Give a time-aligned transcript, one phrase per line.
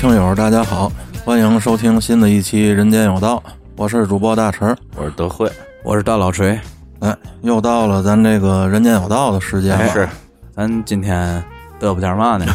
[0.00, 0.90] 听友，大家好，
[1.26, 3.36] 欢迎收听新的一期《人间有道》，
[3.76, 4.74] 我是主播大陈。
[4.96, 5.46] 我是德惠，
[5.84, 6.58] 我是大老锤。
[7.00, 9.86] 哎，又到了咱这个《人间有道》的时间了。
[9.90, 10.08] 是，
[10.56, 11.44] 咱今天
[11.78, 12.46] 嘚啵点嘛呢？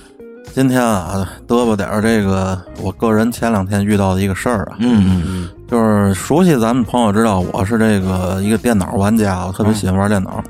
[0.54, 10.42] 今天啊，嘚啵点儿这个，我个人前两天遇到的一个事儿啊，嗯嗯嗯，就是熟悉咱们朋友知道，我是这个一个电脑玩家，我特别喜欢玩电脑。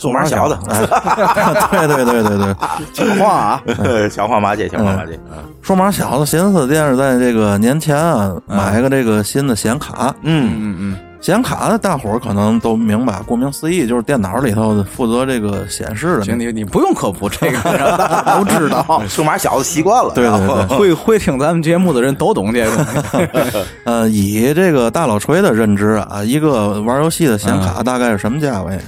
[0.00, 0.80] 数码小子，哎，
[1.70, 2.54] 对对对对对，
[2.94, 3.62] 讲话 啊，
[4.10, 5.20] 小话马姐，小话马姐，
[5.60, 10.14] 数码小子寻思电是在这个年前啊，买个这个新的显卡。
[10.22, 16.24] 嗯嗯嗯，显卡的大伙儿可能都明白，顾名思义就是电脑里头负责这个显示的。
[16.24, 19.02] 行，你你不用科普这个，大家都知道。
[19.06, 23.66] 数码小子习惯了，对对对，会会听咱们节目的人都懂这个。
[23.84, 28.78] 呃，以这个大老锤的认知啊，一个玩游戏的显卡大概是什么价位？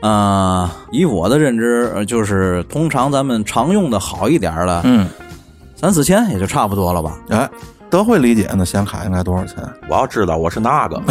[0.00, 5.06] 啊，以我的认知，就是通常咱们常用的好一点的，嗯，
[5.76, 7.18] 三四千也就差不多了吧。
[7.28, 7.48] 哎，
[7.90, 9.56] 德惠理解呢，显卡应该多少钱？
[9.88, 11.02] 我要知道我是那个，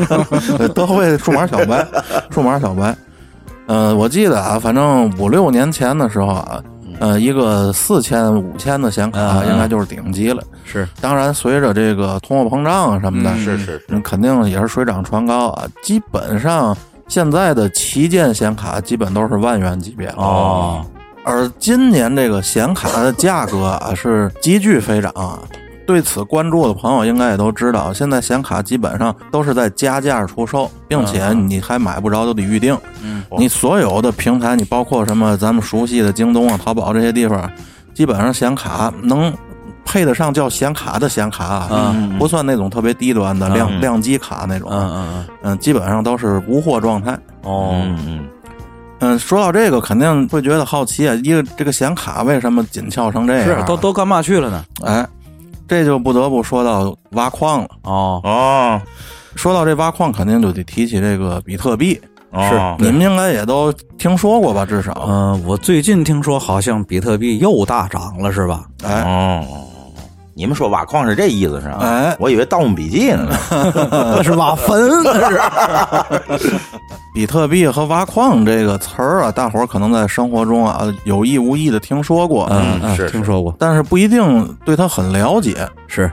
[0.74, 1.86] 德惠数码小白，
[2.30, 2.96] 数码小白。
[3.66, 6.62] 呃，我记得啊，反正五六年前的时候啊，
[6.98, 10.42] 呃，一个四千、五千的显卡应该就是顶级了。
[10.64, 15.64] 是，当然随着这个通货膨胀啊什么的，是是是，肯定也是水涨船高啊。
[15.82, 16.76] 基本上
[17.12, 20.82] 现在的旗舰显卡基本都是万元级别哦。
[21.24, 25.38] 而今年这个显卡的价格啊是急剧飞涨，
[25.86, 32.74] 对此关注的朋友应该也都知道，现在显卡基本上都是在加价出售，并且你还买不着都得预定。
[33.02, 37.50] 嗯，你所有的平台，你包括什么咱们熟悉的京东啊、淘宝这些地方，
[37.92, 39.30] 基本上显卡能
[39.84, 47.12] 配得上叫显卡的显卡啊，嗯不算那种特别低端的量量机卡那种，嗯嗯嗯，嗯，基本上都是无货状态。
[47.42, 48.28] 哦，嗯嗯，
[49.00, 53.44] 嗯，说到这个，肯定会觉得好奇啊，一个这个显卡为什么紧俏成这样？
[53.44, 54.64] 是都都干嘛去了呢？
[54.84, 55.06] 哎，
[55.66, 57.68] 这就不得不说到挖矿了。
[57.82, 58.80] 哦，哦，
[59.34, 62.00] 说到这挖矿，肯定就得提起这个比特币。
[62.30, 64.64] 哦你们应该也都听说过吧？
[64.64, 68.64] 至少，嗯，我最近听说好像比特币又大涨了，是吧？
[68.82, 69.44] 哎，哦，
[70.34, 71.78] 你们说挖矿是这意思是吧？
[71.82, 73.36] 哎我以为《盗墓笔记》呢。
[74.16, 75.30] 那是挖坟，那
[76.38, 76.52] 是。
[77.14, 85.68] 比特币和挖矿这个词儿啊，大伙儿可能在生活中啊有意无意的听说过，嗯嗯，是听说过，但是不一定对它很了解。
[85.86, 86.10] 是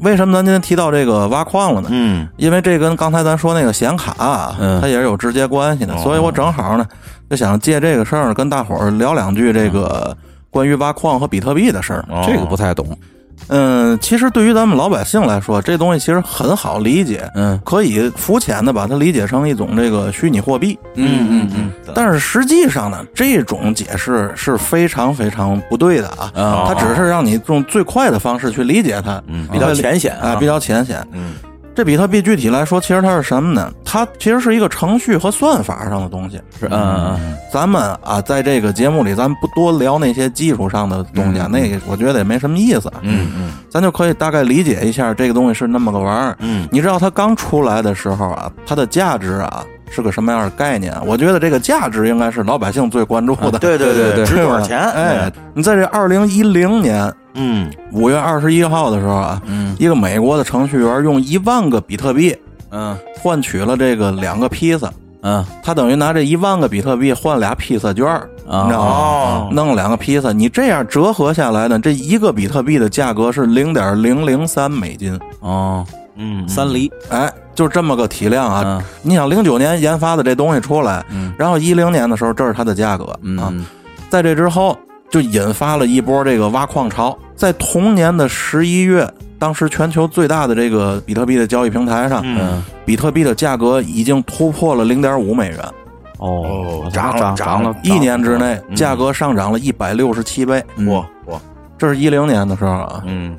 [0.00, 1.88] 为什么咱今天提到这个挖矿了呢？
[1.92, 6.86] 嗯因为这跟刚才咱说那个显卡啊，嗯它也是有直接关系的，哦所以我正好呢
[7.28, 10.16] 就想借这个事儿跟大伙儿聊两句这个
[10.50, 12.02] 关于挖矿和比特币的事儿。
[12.08, 12.86] 哦这个不太懂。
[13.48, 20.78] 嗯，其实对于咱们老百姓来说，这东西其实很好理解，嗯可以肤浅的把它理解成一种这个虚拟货币。
[20.96, 26.30] 嗯嗯嗯，但是实际上呢，这种解释是非常非常不对的啊！
[26.34, 31.06] 啊它只是让你用最快的方式去理解它，嗯，比较浅显啊，比较浅显。
[31.12, 31.34] 嗯
[31.78, 33.72] 这比特币具体来说，其实它是什么呢？
[33.84, 36.36] 它其实是一个程序和算法上的东西。
[36.58, 42.90] 是嗯嗯咱们啊，在这个节目里，咱不多聊那些技术上的东西，啊，那个我觉得也没什么意思。
[43.02, 46.36] 嗯嗯咱就可以大概理解一下这个东西是那么个玩意儿。
[46.40, 50.92] 嗯你知道它刚出来的时候啊，它的价值啊是个什么样的概念？
[51.06, 53.50] 我觉得这个价值应该是老百姓最关注的。
[53.50, 54.80] 啊对对对 对值多少钱？
[54.80, 57.70] 哎，，你在这二零一零年嗯。
[57.92, 59.74] 五月二十一号的时候啊，嗯。
[59.78, 62.36] 一个美国的程序员用一万个比特币
[62.70, 62.96] 嗯。
[63.20, 65.44] 换取了这个两个披萨，嗯。
[65.62, 68.62] 他等于拿这一万个比特币换俩披萨券儿，啊。
[68.62, 68.90] 你知道吗？
[68.90, 69.48] 哦。
[69.52, 76.46] 弄了两个披萨，你这样折合下来呢，这一个比特币的价格是零点零零三美金，哦，嗯。
[76.48, 76.90] 三厘。
[77.08, 78.62] 哎，就这么个体量啊！
[78.64, 78.82] 嗯。
[79.02, 81.32] 你想零九年研发的这东西出来，嗯。
[81.38, 83.18] 然后一零年的时候，这是它的价格啊。
[83.22, 83.64] 嗯。
[84.10, 84.76] 在这之后，
[85.10, 87.16] 就引发了一波这个挖矿潮。
[87.38, 89.08] 在同年的十一月，
[89.38, 92.62] 当时全球最大的这个比特币的交易平台上，嗯。
[92.84, 95.58] 比特币的价格已经突破了零点五美元，
[96.18, 97.36] 哦涨涨？
[97.36, 98.74] 涨了一年之内嗯。
[98.74, 100.62] 价格上涨了一百六十七倍。
[100.88, 101.40] 哇哇。
[101.78, 103.38] 这是一零年的时候啊，嗯。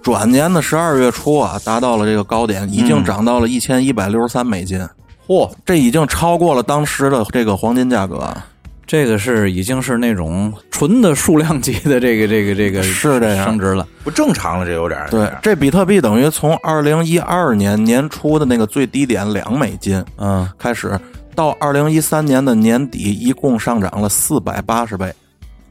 [0.00, 4.80] 转年的十二月初啊，达到了这个高点，已经涨到了一千一百六十三美金。
[5.26, 8.46] 嚯，这已经超过了当时的这个黄金价格啊。
[8.90, 13.86] 这个是已经是那种纯的数量级的这个这个这个 是这样升值了。
[14.02, 20.98] 不正常了，这有点儿对，这比特币等于从二零一二年年初的那个最低点两美金嗯开始，
[21.36, 25.14] 到二零一三年的年底，一共上涨了四百八十倍。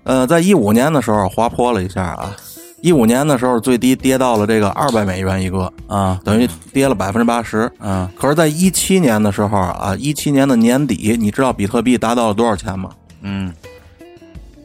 [0.04, 2.34] 呃，在一五年的时候滑坡了一下啊，
[2.80, 7.70] 一五年的时候最低跌到了这个二百美元一个，啊等于跌了百分之八十。
[7.82, 12.90] 嗯可是，在一七年的时候啊，一七年的年底，你知道比特币达到了多少钱吗？
[13.22, 13.54] 嗯，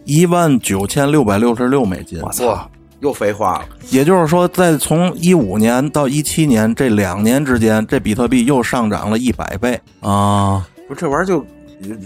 [0.04, 2.20] 一万九千六百六十六美金。
[2.22, 2.68] 哇，
[3.00, 3.64] 又废话了。
[3.90, 9.78] 也就是说，在从一五年到一七年这两年之间，这比特币又上涨了一百倍。
[10.00, 11.44] 啊，不这玩意儿就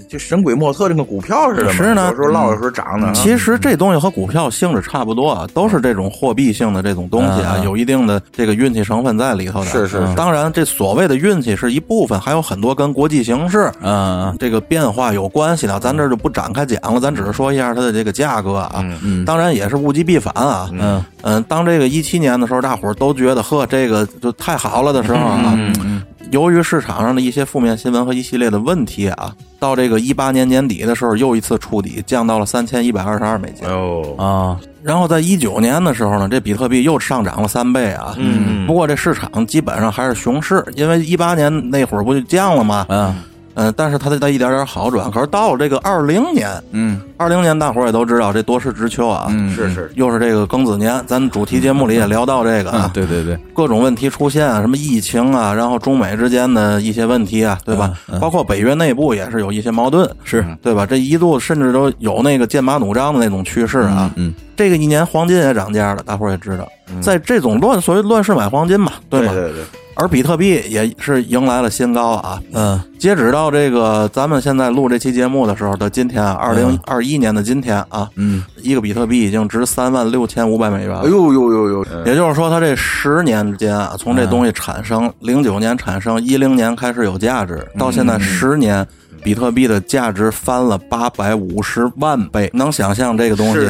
[0.09, 1.73] 就神鬼莫测，这个股票似的嘛。
[1.73, 3.13] 是呢有时候落，有时候涨呢。
[3.15, 9.67] 其实这东西和股票性质差不多，啊，都是这种货币性的这种东西啊，有一定的这个运气成分在里头的。
[9.67, 13.71] 是是是当然，这所谓的运气是一部分，还有很多跟国际形势。
[13.83, 18.85] 嗯这个变化有关系的，咱这儿就不展开讲了，咱只是说一下它的这个价格啊。
[19.03, 20.69] 嗯当然也是物极必反啊。
[20.73, 34.15] 嗯嗯，当这个一七年的时候，大伙儿都觉得呵，这个就太好了的时候啊，嗯嗯由于市场上的一些负面新闻和一系列的问题啊，到这个一八年年底的时候，又一次触底，降到了三千一百二十二美金哦。
[34.19, 38.15] 啊，然后在一九年的时候呢，这比特币又上涨了三倍啊。
[38.19, 42.85] 嗯不过这市场基本上还是熊市，因为一八年那会儿不就降了吗？
[42.91, 43.15] 嗯
[43.59, 45.11] 嗯，但是它在一点点好转。
[45.11, 49.27] 可是到了这个二零年，嗯二零年大伙儿也都知道，这多事之秋啊。
[49.31, 57.93] 嗯，是是，又是这个庚子年，咱主题节目里也聊到这个啊啊，，对对对，各种问题出现啊，什么疫情啊，然后中美之间的一些问题啊，对吧？
[58.21, 60.87] 包括北约内部也是有一些矛盾，是对吧？
[60.87, 64.11] 这一度甚至都有那个剑拔弩张的那种趋势啊。
[64.17, 66.69] 嗯这个一年黄金也涨价了，大伙儿也知道，
[67.01, 69.33] 在这种乱所谓乱世买黄金嘛，对吧？
[69.33, 69.65] 对对对，
[69.99, 72.41] 而比特币也是迎来了新高啊。
[72.53, 72.81] 嗯。
[72.99, 78.45] 截止到这个咱们现在录这期节目的时候的今天啊，二零二一年的今天啊，嗯。
[78.63, 81.01] 一个比特币已经值三万六千五百美元了。
[81.01, 88.87] 哎呦呦呦呦，也就是说，它这十年之间啊，从这东西产生，零九年产生，一零年开始有价值，到现在十年，
[89.23, 92.51] 比特币的价值翻了八百五十万倍。
[92.53, 93.61] 能想象这个东西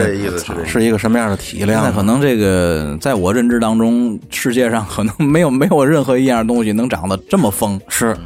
[0.64, 1.86] 是一个什么样的体量吗？
[1.86, 7.80] 现在可能这个在我认知当中，世界上可能没有没有任何一样东西能涨得这么疯。
[7.88, 8.16] 是。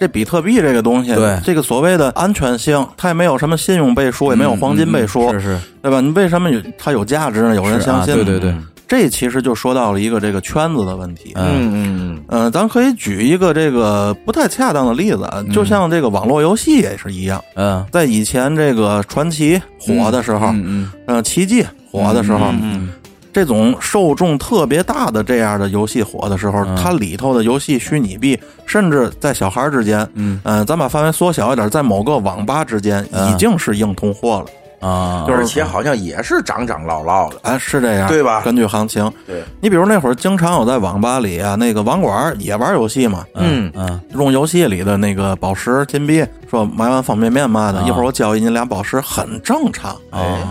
[0.00, 6.00] 这比特币这个东西，对这个所谓的安全性，它也没有什么信用背书，也没有黄金背书，是是，对吧？
[6.00, 7.54] 你为什么有它有价值呢？
[7.54, 8.52] 有人相信、对对对，
[8.92, 11.32] 这其实就说到了一个这个圈子的问题。
[11.34, 12.24] 嗯嗯嗯。
[12.28, 17.82] 嗯、咱可以举一个这个不太恰当的例子啊，就像这个网络游戏也是一样，嗯。
[17.90, 20.92] 在以前这个传奇火的时候，嗯嗯。
[21.06, 22.90] 嗯，奇迹火的时候，嗯
[23.32, 26.76] 这种受众特别大的这样的游戏火的时候，嗯。
[26.76, 30.38] 它里头的游戏虚拟币，甚至在小孩之间，嗯。
[30.44, 33.32] 嗯、咱把范围缩小一点，在某个网吧之间嗯。
[33.32, 34.46] 已经是硬通货了，
[34.82, 38.42] 啊，就是而且好像也是涨涨落落的，哎，是这样，对吧？
[38.44, 49.96] 根据行情，对，你比如那会儿经常有在网吧里啊，那个网管也玩游戏嘛，嗯嗯用游戏里的那个宝石金币，说买碗方便面嘛的，啊一会儿我交易你俩宝石，很正常。
[50.10, 50.42] 哎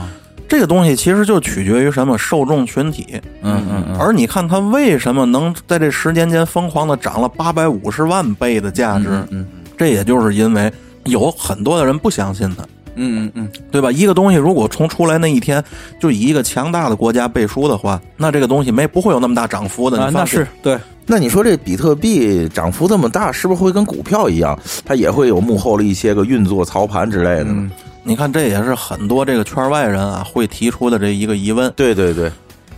[0.47, 3.97] 这个东西其实就取决于什么受众群体，嗯嗯嗯。
[3.97, 9.47] 而你看它为什么能在这十年间疯狂的涨了八百五十万倍的价值，嗯。
[9.77, 10.69] 这也就是因为
[11.05, 12.65] 有很多的人不相信它，
[13.01, 13.91] 嗯嗯嗯对吧？
[13.91, 15.63] 一个东西如果从出来那一天
[15.99, 20.01] 就以一个强大的国家背书的话，那这个东西没不会有那么大涨幅的。
[20.01, 27.71] 啊，那是对，那你说这比特币涨幅这么大，是不是会跟股票一样，它也会有幕后的一些个运作、操盘之类的呢？
[28.03, 31.71] 你看，这也是很多这个圈外人啊会提出的这一个疑问。
[31.75, 32.31] 对对对，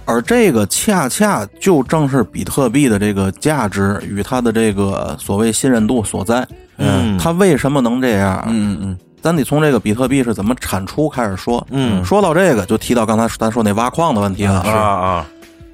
[0.05, 6.45] 而这个恰恰就正是比特币的这个价值与它的这个所谓信任度所在。
[6.77, 8.44] 嗯它为什么能这样？
[8.49, 11.65] 嗯嗯咱得从这个比特币是怎么产出开始说。
[11.71, 14.59] 嗯说到这个，就提到刚才咱说那挖矿的问题了。
[14.59, 15.25] 啊啊，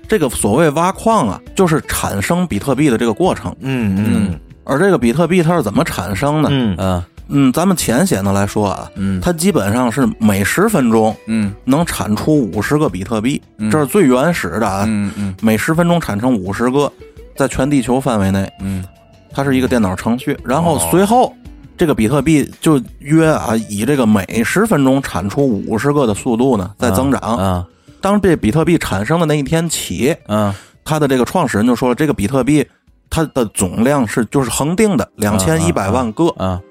[0.08, 3.54] 这个所谓挖矿啊，就是产生比特币的这个过程。
[3.60, 6.50] 嗯嗯而这个比特币它是怎么产生的？
[6.52, 14.86] 嗯嗯嗯，咱们浅显的来说啊，嗯它基本上是每十分钟嗯能产出五十个比特币，嗯这是最原始的啊。
[14.88, 16.92] 嗯嗯每十分钟产生五十个，
[17.36, 18.84] 在全地球范围内，嗯
[19.32, 20.38] 它是一个电脑程序。
[20.44, 21.32] 然后哦随后，
[21.80, 27.20] 这个比特币就约啊，以这个每十分钟产出五十个的速度呢在增长。
[27.22, 27.66] 啊
[28.02, 32.66] 当这比特币产生的那一天起，嗯它的这个创始人就说了，这个比特币
[33.10, 36.62] 它的总量是就是恒定的两千一百万个，啊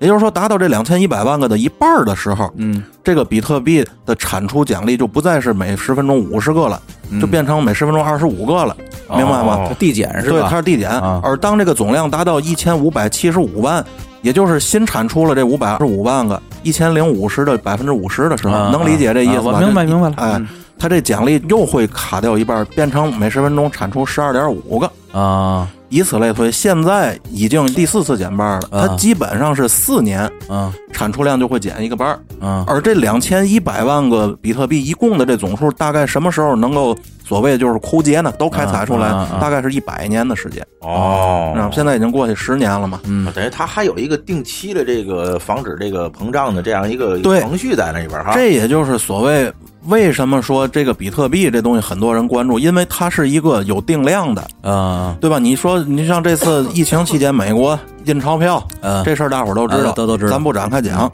[0.00, 8.76] 也就是说，达到这两千一百万个的一半儿的时候，嗯这个比特币的产出奖励就不再是每十分钟五十个了，嗯就变成每十分钟二十五个了，
[9.10, 9.56] 明白吗？
[9.56, 10.46] 哦递减是对，吧？
[10.48, 10.88] 它是递减。
[10.88, 13.84] 啊而当这个总量达到一千五百七十五万，
[14.22, 19.58] 也就是新产出了这五百二十五万个一千零五十的百分之五十的时候，啊能理解这意思吧？
[19.60, 20.48] 明白明白了哎嗯，
[20.78, 24.90] 它这奖励又会卡掉一半，变成每十分钟产出十二点五个。
[25.12, 32.20] 啊以此类推，现在已经第四次减半了，啊它基本上是四年啊产出量就会减一个半儿。
[32.46, 36.94] 啊而这两千一百万个比特币一共的这总数，大概什么时候能够
[37.28, 38.32] 所谓就是枯竭呢？
[38.38, 40.66] 都开采出来，大概是一百年的时间。
[40.80, 43.00] 哦然后现在已经过去十年了嘛。
[43.04, 48.32] 嗯等于它还有一个定期的这个防止这个膨胀的这样一个程序在那里边哈。
[48.32, 49.52] 这也就是所谓
[49.86, 52.58] 为什么说这个比特币这东西很多人关注？
[52.58, 55.38] 因为它是一个有定量的，啊对吧？
[55.38, 61.10] 你说，你像这次疫情期间，美国印钞票，嗯这事儿大伙儿都知道，嗯都都知道咱不展开讲。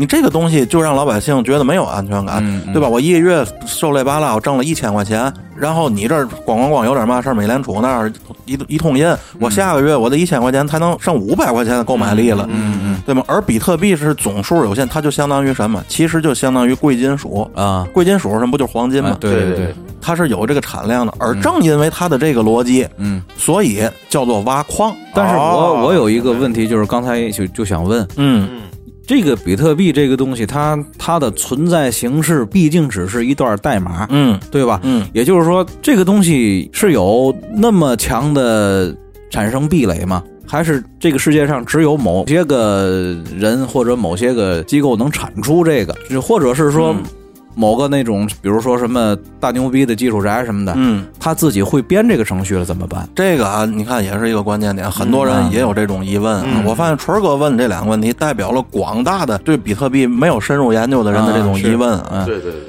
[0.00, 2.88] 你这个东西就让老百姓觉得没有安全感，嗯对吧？
[2.88, 8.10] 我一个月受累巴拉，我挣了一千块钱，然后你这儿咣咣咣有点嘛事儿，美联储那儿
[8.46, 13.22] 一一通印，我下个月我的一千块钱才能剩五百块钱的购买力了，嗯嗯对吗？
[13.26, 15.84] 而比特币是总数有限，它就相当于什么？
[15.86, 17.46] 其实就相当于贵金属。
[17.54, 18.52] 啊，贵金属是什么？
[18.52, 19.10] 不就是黄金吗？
[19.12, 23.22] 哎对对对，它是有这个产量的，而正因为它的这个逻辑，嗯。
[23.36, 24.94] 所以叫做挖矿。
[25.12, 28.62] 但是我哦我有一个问题，就是刚才就就想问，嗯，
[29.10, 34.78] 这个比特币这个东西，它它的存在形式毕竟只是一段代码，嗯对吧？
[34.84, 38.94] 嗯，也就是说，这个东西是有那么强的
[39.28, 40.22] 产生壁垒吗？
[40.46, 47.02] 还是这个世界上只有某些个人或者某些个机构能产出这个，或者是说嗯
[47.54, 53.08] 某个那种，比如说什么大牛逼的技术宅什么的，嗯，他自己会编这个程序了怎么办？
[53.14, 56.42] 这个啊，你看也是一个关键点，很多人也有这种疑问。
[56.44, 56.64] 嗯。
[56.64, 62.10] 我发现纯儿哥问这两个问题，代表了广大的对比特币没有深入研究的人的这种疑问啊。
[62.12, 62.60] 嗯对对对，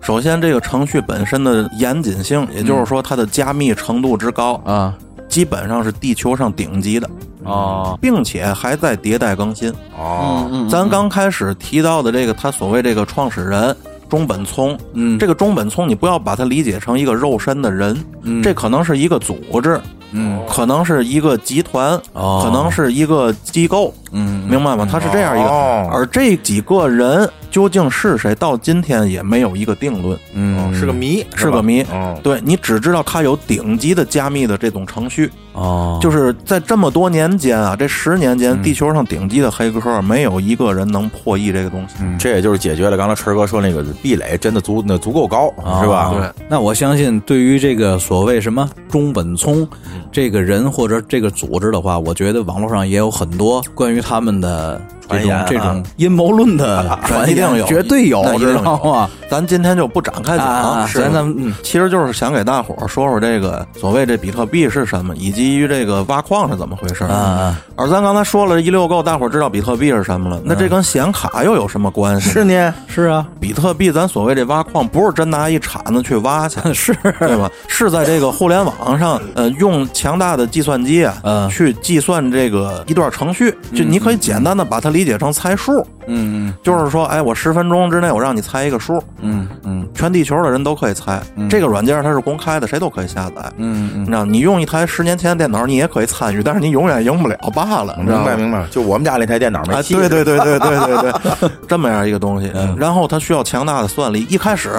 [0.00, 4.94] 首先，这个程序本身的严谨性，也就是说它的加密程度之高，啊。
[5.28, 7.08] 基本上是地球上顶级的，
[7.44, 9.72] 哦并且还在迭代更新。
[9.96, 10.68] 哦，嗯。
[10.68, 13.76] 咱刚开始提到的这个，他所谓这个创始人
[14.10, 15.18] 中本聪，嗯。
[15.18, 18.42] 这个中本聪，你不要把它理解成一个肉身的人，嗯。
[18.42, 20.38] 这可能是一个组织，嗯。
[20.46, 22.42] 可能是一个集团，哦。
[22.44, 24.86] 可能是一个机构，嗯明白吗？
[24.90, 25.88] 它是这样一个，哦。
[25.90, 30.74] 而这几个人究竟是谁，到今天也没有一个定论，嗯。
[30.74, 31.82] 是个谜，是个谜。
[31.84, 38.62] 哦，对你只知道它有顶级的加密的这种程序，哦，就是在这么多年间啊，这十年间，嗯。
[38.62, 41.94] 地球上顶级的黑客没有一个人能破译这个东西。
[42.18, 46.12] 这也就是解决了刚才春哥说那个壁垒真的足那足够高，是吧？
[46.14, 49.66] 对，那我相信，对于这个所谓什么中本聪
[50.12, 59.08] 这个人或者这个组织的话，我觉得网络上也有很多关于他们的这种这种阴谋论的 传言，一定有绝对有那，一定知道吗？
[59.28, 67.04] 咱今天就不展开讲，啊，是咱咱其实就是想给大伙儿说说这个所谓这比特币是什么，以及于这个挖矿是怎么回事。
[67.04, 72.30] 啊啊，而咱刚才说了一溜够，大伙儿知道比特币是什么了，那这跟显卡又有什么关系？
[72.30, 76.96] 是呢，是啊，比特币，咱所谓这挖矿，不是真拿一铲子去挖去， 是。
[77.18, 77.50] 对吧？
[77.68, 81.48] 是在这个互联网上，呃，用强大的计算机啊，嗯。
[81.50, 86.52] 去计算这个一段程序，就你可以简单的把它理解成猜数，嗯。
[86.62, 89.69] 就是说，哎，我十分钟之内我让你猜一个数，嗯嗯
[90.00, 91.20] 全地球的人都可以猜。
[91.48, 93.42] 这个软件它是公开的，谁都可以下载。
[93.56, 97.96] 嗯嗯你知道，你用一台十年前的电脑，你也可以参与，但是你永远赢不了罢了。
[97.98, 99.94] 明白明白，就我们家那台电脑没啊，戏。
[99.94, 102.50] 对对对对对对 对，这么样一个东西。
[102.76, 104.70] 然后它需要强大的算力，一开始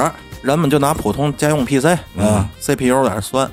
[0.42, 1.86] 人们就拿普通家用 PC
[2.18, 3.50] 啊 CPU 在那算，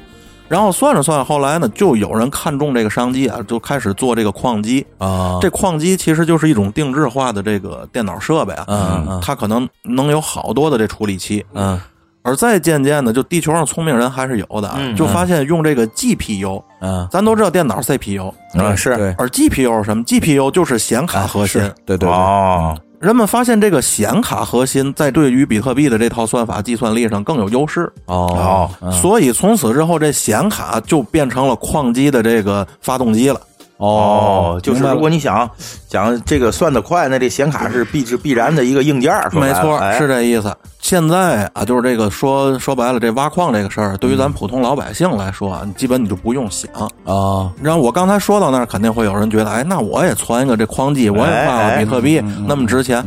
[0.49, 4.87] 然后算着算着，后来呢，就有人看中这个商机啊，就开始做这个矿机。
[4.99, 11.45] 啊，这矿机其实就是一种定制化的这个电脑设备啊，嗯嗯它可能能有好多的这处理器。
[11.55, 11.79] 嗯
[12.25, 21.63] 而再渐渐的，就地球上聪明人还是有的啊，就发现用这个 GPU，嗯咱都知道电脑 CPU，啊是而 GPU 是什么？GPU 就是显卡核心。
[21.87, 33.41] 对对，哦，人们发现这个显卡核心在对于比特币的这套算法计算力上更有优势，哦嗯所以从此之后，这显卡就变成了矿机的这个发动机了。
[33.79, 35.49] 哦，就是如果你想
[35.89, 40.55] 想这个算得快，那这显卡是必是必然的一个硬件没错，哎是这意思。
[40.81, 46.71] 现在啊，就是这个说说白了，这挖矿这个事儿，对于咱普通老百姓来说啊，基本你就不用想。
[47.05, 53.05] 啊然后我刚才说到那儿，肯定会有人觉得，哎，那我也攒一个这矿机，我也画哎个比特币，那么值钱，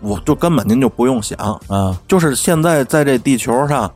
[0.00, 3.90] 我就根本您就不用想，啊就是现在在这地球上。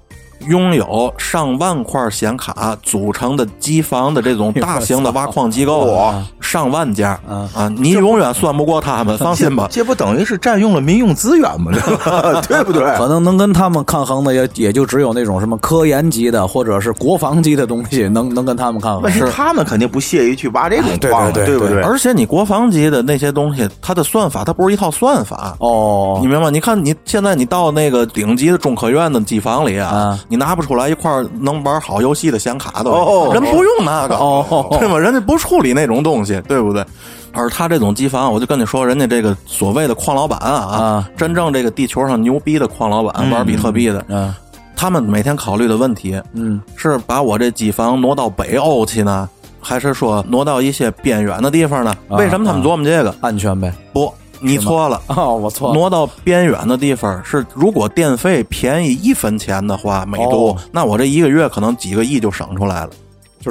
[0.47, 7.68] 拥有上万块显卡组成的机房的这种大型的挖矿机构， 上万家啊啊！
[7.76, 9.68] 你永远算不过他们，放心吧。
[9.71, 11.73] 这不等于是占用了民用资源吗？
[12.49, 12.85] 对不对？
[12.97, 19.12] 可能能跟他们抗衡的也也就只有那种什么科研级的或者是国防级的东西，能能跟他们抗衡问。
[19.12, 21.83] 题他们肯定不屑于去挖这种矿，对对不对？
[21.83, 25.57] 而且你国防级的那些东西，它的算法它不是一套算法。
[25.59, 26.50] 哦你明白？
[26.50, 34.99] 你看，你现在你到那个顶级的中科院的机房里啊，啊你拿不出来一块能玩好游戏的显卡都，哦人不用那个，哦对吗？
[34.99, 36.85] 人家不处理那种东西，对不对？
[37.33, 44.35] 而他这种机房，我就跟你说，人家这个所谓的矿老板啊，啊真正这个地球上牛逼的矿老板，玩比特币的，嗯
[44.77, 49.29] 他们每天考虑的问题嗯是把我这机房挪到北欧去呢，
[49.61, 51.91] 还是说挪到一些边远的地方呢？
[52.09, 53.15] 啊为什么他们琢磨这个？
[53.21, 53.73] 安全呗。
[53.93, 55.00] 不，你错了。
[55.09, 62.90] 哦，我错了，挪到边远的地方是，如果电费便宜一分钱的话，每度，哦那我这一个月可能几个亿就省出来了。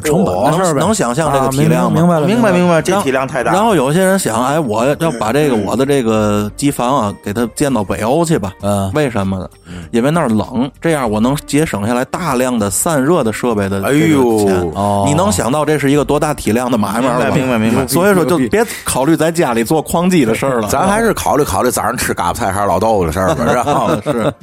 [0.02, 0.80] 就是成本的事儿呗。
[0.80, 3.52] 能能想象这个啊体量吗明白了，明白明白，这体量太大。
[3.52, 8.54] 然后有些人想，哎，我要把这个我的这个机房啊，给它建到北欧去吧。
[8.62, 9.50] 嗯为什么呢？
[9.92, 14.72] 因为那儿冷，这样我能节省下来大量的散热的设备的哎这个呦。
[14.76, 17.36] 哦你能想到这是一个多大体量的买卖了吧？
[17.36, 20.68] 明白明白明白所以说，就别考虑在家里做矿机的事儿了。
[20.68, 24.02] 咱还是考虑考虑早上吃嘎巴菜还是老豆腐的事儿吧，是吧？
[24.12, 24.34] 是，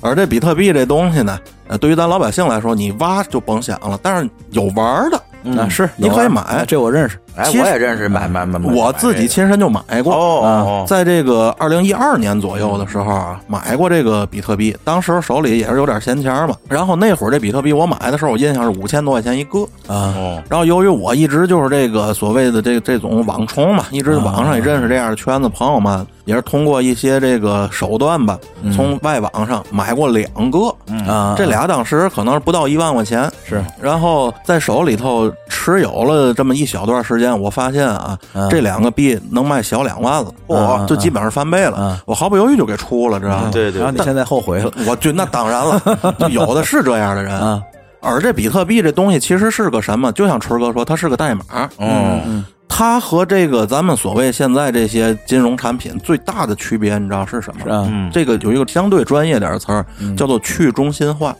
[0.00, 5.16] 而这比特币这东西呢，呃，对于咱老百姓来说，你挖就甭想了，但是有玩儿的，
[5.60, 7.18] 啊，是你可以买这我认识。
[7.36, 10.12] 哎，我也认识买买买买，我自己亲身就买过。
[10.14, 16.56] 哦哦，在这个二零一二年左右的时候啊，买过这个比特币，当时手里也是有点闲钱嘛。
[16.68, 19.60] 然后那会儿这比特币我买的时候，我印象是五千多块钱一个。
[19.86, 28.38] 啊，哦然后由于我一直就是这个所谓的这这种网虫嘛，一直网上也认识这样的圈子朋友们，也是通过一些这个手段吧，
[28.74, 30.74] 从外网上买过两个。
[31.06, 41.76] 啊，这俩当时可能是不到一万块钱，是然后在手里头持有了这么一小段时间，我发现啊，嗯这两个币能卖小两万了，嗯就基本上翻倍了。
[41.78, 43.50] 嗯我毫不犹豫就给出了，知道吗？
[43.52, 45.80] 对对然后你现在后悔了我就那当然了，
[46.18, 47.34] 就有的是这样的人。
[47.34, 47.62] 啊？
[48.00, 50.12] 而这比特币这东西其实是个什么？
[50.12, 51.44] 就像春哥说，它是个代码。
[51.78, 57.60] 嗯嗯它和这个咱们所谓现在这些金融产品最大的区别，你知道是什么？
[57.64, 59.84] 是啊，嗯这个有一个相对专业点的词儿，
[60.16, 61.34] 叫做去中心化。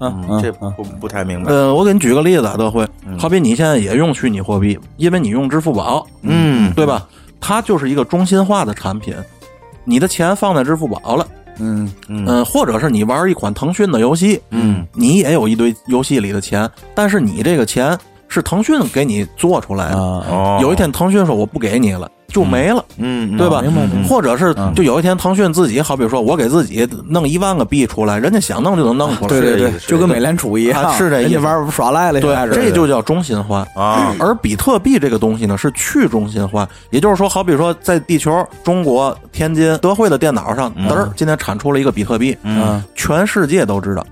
[0.00, 0.72] 嗯嗯，这嗯。
[0.76, 1.50] 不不太明白。
[1.50, 2.86] 呃，我给你举个例子啊，德辉，
[3.18, 7.06] 好比你现在也用虚拟货币，因为你用支付宝，嗯，对吧？
[7.40, 9.14] 它就是一个中心化的产品，
[9.84, 11.26] 你的钱放在支付宝了，
[11.58, 17.96] 嗯嗯、或者是你玩一款腾讯的游戏，嗯，你也有一堆游戏里的钱，但是你这个钱
[18.28, 20.58] 是腾讯给你做出来的。
[20.60, 22.84] 有一天腾讯说我不给你了，就没了。
[22.98, 23.60] 嗯，嗯，对吧？
[23.62, 24.74] 明白或者是嗯。
[24.74, 29.28] 就有一天腾讯自己，好比说我给自己弄一万个币出来，人家想弄就能弄出来。
[29.28, 29.72] 对对对。
[29.86, 31.32] 就跟美联储一样，啊是这意思。
[31.34, 33.66] 人家玩耍赖了，对，这就叫中心化。
[33.74, 34.14] 啊。
[34.18, 42.82] 而比特币这个东西呢是去中心化，也就是说，好比说在地球中国天津德惠的电脑上，嘚儿今天产出了一个比特币，嗯。
[42.94, 44.04] 全世界都知道，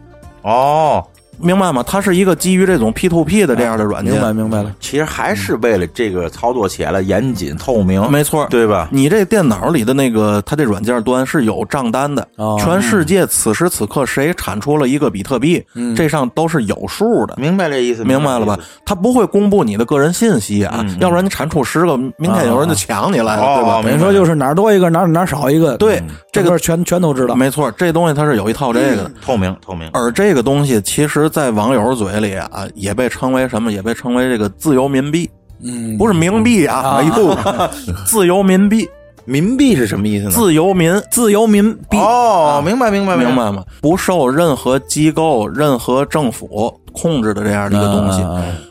[0.42, 1.04] 哦，
[1.38, 1.84] 明白吗？
[1.86, 8.88] 它是一个基于这种 P to P 的这样的软件，明白明白了，其实还是为了这个操作起来严谨透明，没错，对吧？
[8.90, 12.60] 你这电脑里的那个，它这软件端是有账单的，哦。
[12.62, 15.64] 全世界此时此刻谁产出了一个比特币，
[15.96, 17.34] 这上都是有数的。
[17.36, 18.58] 明白这意思，明白了吧？
[18.86, 23.82] 它不会公布你的个人信息啊，要不然你产出十个，明天有人就抢你来了，哦对吧？
[23.82, 29.10] 等于说就是哪儿多一个哪儿哪儿少一个，对嗯这个全全都知道，没错，这东西它是有一套这个的。
[29.22, 33.72] 透明透明，而这个东西，其实，在网友嘴里啊，也被称为什么？
[33.72, 35.28] 也被称为这个自由民币，
[35.62, 37.36] 嗯，不是冥币啊，哎呦，
[38.06, 38.88] 自由民币，
[39.24, 40.30] 民币是什么意思呢？
[40.30, 43.64] 自由民，自由民币，哦，明白明白明白吗？
[43.80, 48.22] 不受任何机构、任何政府控制的这样的一个东西。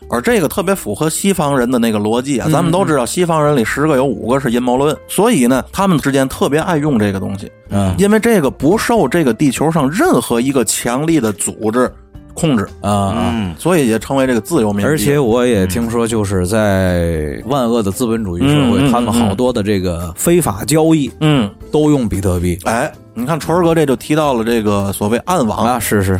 [0.09, 11.91] 而这个特别符合西方人的那个逻辑啊，咱们都知道，西方人里十个有五个是阴谋论，所以呢，他们之间特别爱用这个东西，嗯因为这个不受这个地球上任何一个强力的组织
[12.33, 14.83] 控制，啊所以也称为这个自由民币。
[14.85, 22.57] 而且我也听说，就是在万恶的资本主义社会，他们好多的这个非法交易嗯，都用比特币。
[22.63, 26.19] 哎，你看纯儿哥这就提到了这个所谓暗网，啊，是是，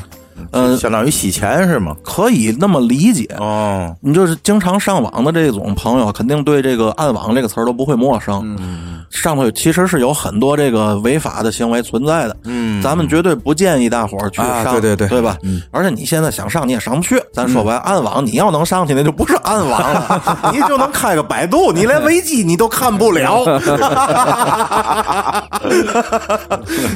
[0.51, 1.95] 嗯、相当于洗钱是吗？
[2.03, 3.25] 可以那么理解。
[3.39, 8.41] 哦，你就是经常上网的这种朋友，肯定对这个“暗网”这个词儿都不会陌生。
[8.59, 12.35] 嗯，上头其实是有很多这个违法的行为存在的。
[12.43, 15.37] 嗯，咱们绝对不建议大伙儿去啊上，对对对对吧？
[15.43, 17.21] 嗯而且你现在想上，你也上不去。
[17.33, 23.43] 咱说白，暗网你要能上去，那就不是暗网了， 你就能开个百度，你连维基你都看不了，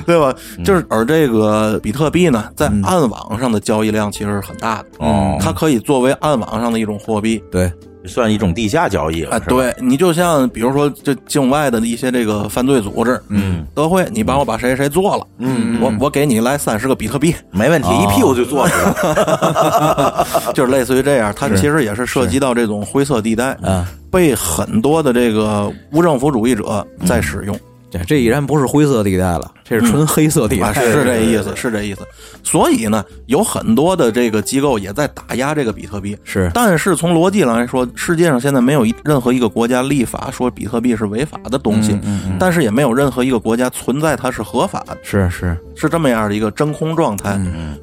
[0.06, 0.34] 对吧？
[0.64, 5.38] 就是而这个比特币呢，在暗网上的交易量其实是很大的，哦。
[5.40, 7.42] 它可以作为暗网上的一种货币。
[7.52, 7.72] 对，
[8.06, 20.28] 算一种地下交易了啊，是吧，对你就像比如说这境外的一些这个犯罪组织，嗯，德惠，你帮我把谁谁做了，嗯，我我给你来三十个比特币，没问题，一屁股就坐实了。
[20.54, 27.60] 就是类似于这样，它其实也是涉及到这种灰色地带，嗯，被很多的这个无政府主义者在使用，这
[28.06, 32.02] 这已然不是灰色地带了，这是纯黑色地带，啊，是这意思，是这意思。
[32.44, 36.18] 所以呢，有很多的这个机构也在打压这个比特币。
[36.24, 41.98] 是但是从逻辑上来说，世界上现在没有一任何一个国家立法说比特币是违法的东西，
[42.40, 47.40] 但是也没有任何一个国家存在它是合法的，是是，是这么样的一个真空状态。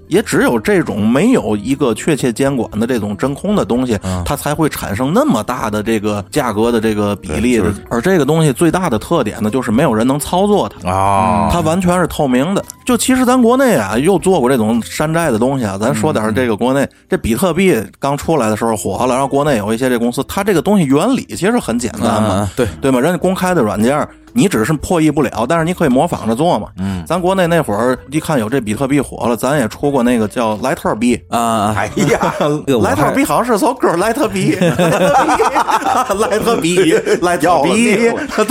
[0.08, 7.72] 也只有这种没有一个确切监管的这种真空的东西，它才会产生那么大的这个价格的这个比例的。
[7.90, 10.88] 而这个东西最大的特点呢，就是没有人人能操作它。
[10.88, 12.64] 啊，它完全是透明的。
[12.84, 15.78] 就其实咱国内啊，又做过这种山寨的东西啊。
[15.80, 23.00] 咱说点这个国内，这比特币刚出来的时候火了，然后国内有一些这公司，它这个东西原理其实很简单嘛嗯，对对吗？
[23.00, 26.68] 人家公开的软件，你只是破译不了，但是你可以模仿着做嘛。
[26.78, 31.18] 嗯，咱国内那会儿一看有这比特币火了，咱也出过那个叫莱特币。
[31.28, 32.34] 啊，哎呀，
[32.82, 36.92] 莱特币好像是首歌，莱特币， 莱特币，
[37.22, 37.94] 莱特币，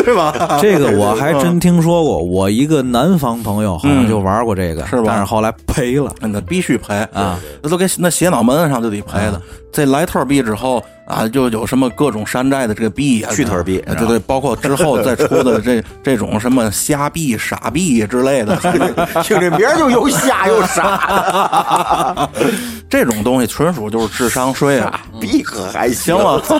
[0.04, 0.58] 对吧？
[0.62, 6.12] 这个我还真听说过，我一个南方朋友好像就玩过这个，是吧但是后来赔了。
[6.22, 7.38] 那必须赔啊！
[7.62, 9.42] 那都给那写脑门子上就得赔的。
[9.72, 18.56] 这莱特币之后啊，就有什么各种山寨的这个币啊，去腿币啊对对，包括之后再出的这这种什么瞎币、傻币之类的，
[19.24, 22.30] 听这名儿就又瞎又傻
[22.94, 25.02] 这种东西纯属就是智商税啊！
[25.14, 26.60] 的，逼可还行行了操，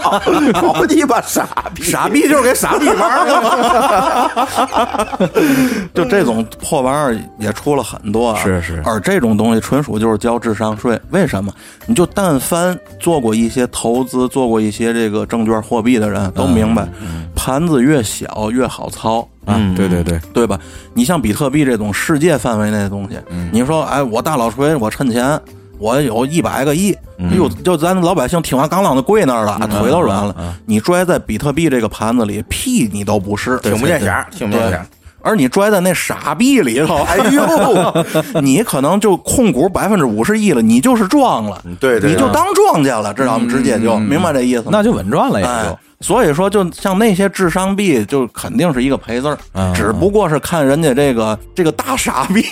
[0.56, 5.30] 好鸡巴傻逼，傻逼就是给傻逼玩的嘛，
[5.94, 8.42] 就这种破玩意儿也出了很多啊。
[8.42, 11.00] 是是而这种东西纯属就是交智商税。
[11.12, 11.54] 为什么？
[11.86, 16.88] 你就但凡做过一些投资、做过一些这个证券货币的人都明白，
[17.36, 19.30] 盘子越小越好操。
[19.46, 20.58] 啊，对对对，对吧？
[20.96, 23.20] 你像比特币这种世界范围内的东西，
[23.52, 25.40] 你说，哎，我大老锤，我趁钱，
[25.80, 30.56] 我有一百个亿，哎呦，就咱老百姓听完刚浪的跪那儿了，腿都软了。
[30.66, 34.86] 你拽在比特币这个盘子里，屁你都不是，听不见响，听不见响。
[35.24, 43.48] 而你拽在那傻逼里头， 哎呦，你可能就控股百分之五十亿了，你就是庄了，对对你就当庄家了，知道吗？
[43.50, 44.66] 直接就明白这意思？
[44.70, 52.42] 那就稳赚了也哎就。，所以说，就像那些智商币，就肯定是一个赔字儿，嗯只不过是看人家这个这个大傻逼，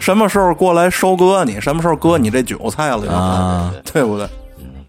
[0.00, 4.26] 什么时候过来收割你，什么时候割你这韭菜了，啊对不对？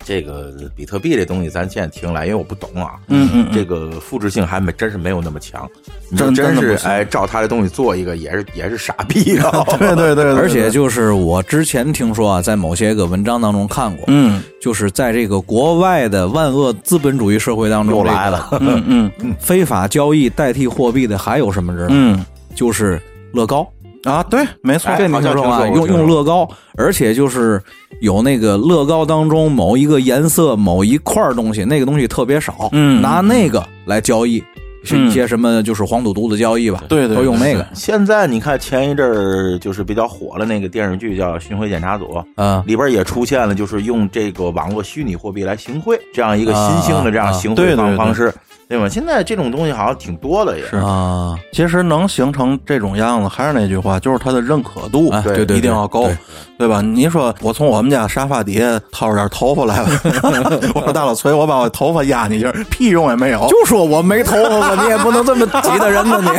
[0.04, 5.70] 这个比特币这东西，咱现在听来，因为我不懂啊，嗯嗯嗯这个复制性还没真是没有那么强。
[6.10, 9.64] 你真真是哎，照他的东西做一个，也是 也是傻逼啊！
[9.80, 21.88] 对 对对，对而且，就是我之前听说啊，在某些个文章当中看过，嗯就是在这个国外的万恶资本主义社会当中，又来了，嗯嗯 非法交易代替货币的还有什么人？
[21.92, 23.66] 嗯就是乐高。
[24.04, 25.68] 啊，对，没错，这你听说吗？
[25.68, 27.62] 用用乐高，而且就是
[28.00, 34.44] 有那个乐高当中某一个颜色、某一块儿东西，那个东西特别少，嗯拿那个来交易，
[34.84, 42.06] 是嗯一些什么就是黄赌毒的交易吧，对对都用那个，现在你看前一阵儿就是比较火了那个电视剧叫《巡回检查组》，
[42.38, 48.34] 嗯里边也出现了，就是用这个网络虚拟货币来行贿，这样一个新兴的这样行贿对对对方方式，
[48.72, 48.88] 对吧？
[48.88, 50.66] 现在这种东西好像挺多的也。
[50.68, 56.18] 是啊其实能形成这种样子，还是那句话，就是它的认可度，啊，对对对，一定要够对，
[56.60, 56.82] 对吧？
[56.82, 59.90] 你说我从我们家沙发底下掏出点头发来了，
[60.74, 63.46] 我说大老崔，我把我头发压你一下，屁用也没有。
[63.50, 66.30] 就说我没头发吧，你也不能这么挤的人呢，你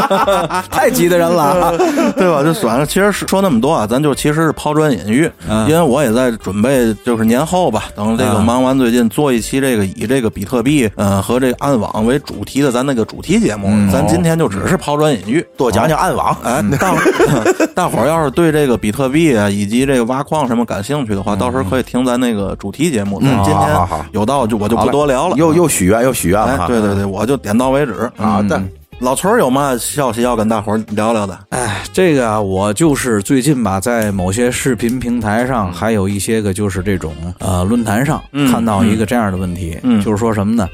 [0.70, 1.76] 太挤的人了。
[2.16, 2.42] 对吧？
[2.42, 23.20] 就算了，其实说那么多啊，咱就其实是抛砖引玉，嗯因为我也在准备，就是年后吧，等这个嗯忙完最近做一期这个以这个比特币，呃和这个暗网为主题的咱那个主题节目，咱今天就只是抛砖引玉，多讲讲暗网，哎，大伙儿 大伙儿要是对这个比特币啊以及这个挖矿什么感兴趣的话，到时候可以听咱那个主题节目。
[23.20, 25.36] 咱今天好有道就我就不多聊了。
[25.36, 28.08] 又又许愿又许愿哎了，，对对对，我就点到为止。
[28.16, 28.70] 好的嗯。
[29.00, 31.38] 老崔儿有嘛消息要跟大伙儿聊聊的？
[31.50, 38.50] 哎，这个啊，我就是最近吧，在某些视频平台上，还有一些个就是这种呃论坛上，嗯。
[38.50, 40.02] 看到一个这样的问题，嗯。
[40.02, 40.66] 就是说什么呢？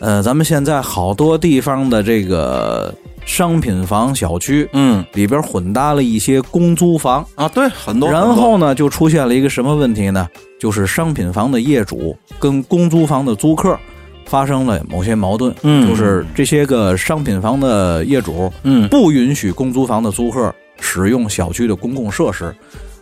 [0.00, 8.10] 呃，咱们现在好多地方的这个商品房小区嗯里边混搭了一些公租房，啊，对，很多。
[8.10, 10.28] 然后呢，就出现了一个什么问题呢？
[10.60, 13.78] 就是商品房的业主跟公租房的租客
[14.24, 22.54] 发生了某些矛盾，嗯就是这些个商品房的业主嗯不允许公租房的租客使用小区的公共设施，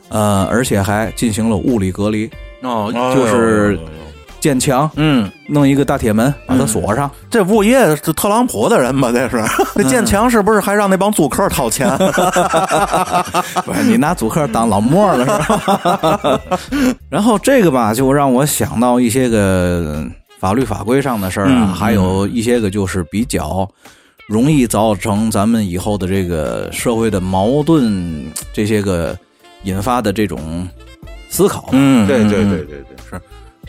[0.08, 2.28] 呃，而且还进行了物理隔离，
[2.62, 3.78] 哦，就是
[4.44, 7.10] 建墙，嗯，弄一个大铁门把它锁上。
[7.30, 9.10] 这物业是特朗普的人吧？
[9.10, 9.42] 这是
[9.74, 11.88] 那建墙是不是还让那帮租客掏钱？
[13.64, 15.30] 不是你拿租客当老莫了是
[16.28, 16.40] 吧？
[17.08, 20.04] 然后这个吧，就让我想到一些个
[20.38, 23.66] 法律法规上的事儿啊，嗯还有一些个就是比较
[24.28, 29.16] 容易造成咱们以后的这个社会的矛盾，这些个
[29.62, 30.68] 引发的这种
[31.30, 31.70] 思考。
[31.72, 32.93] 嗯，对对嗯对对对，是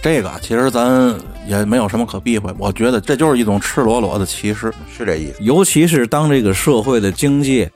[0.01, 1.15] 这个，其实咱
[1.47, 2.53] 也没有什么可避讳。
[2.58, 4.71] 我觉得这就是一种赤裸裸的歧视。
[4.95, 5.38] 是这意思。
[5.39, 7.67] 尤其是当这个社会的经济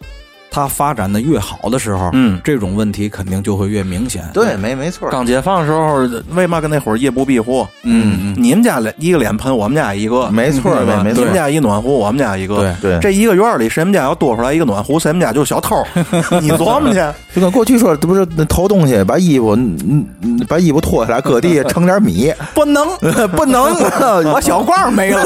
[0.52, 4.24] 它发展的越好的时候，嗯这种问题肯定就会越明显。
[4.34, 5.10] 对，没没错。
[5.10, 7.68] 刚解放的时候，为嘛跟那会儿夜不闭户？
[7.84, 12.58] 嗯嗯，你们家一个脸盆，我们家一个，没错对吧没没错你们家一暖壶，我们家一个。
[12.58, 15.84] 对对这一个院里谁们家要多出来一个暖壶，谁们家就是小偷。
[16.42, 17.00] 你琢磨去。
[17.36, 22.88] 就跟过去说，这不是偷东西，把衣服嗯嗯把衣服脱下来搁地下盛点米， 不能，
[23.36, 23.74] 不能，
[24.34, 25.24] 我小罐没了。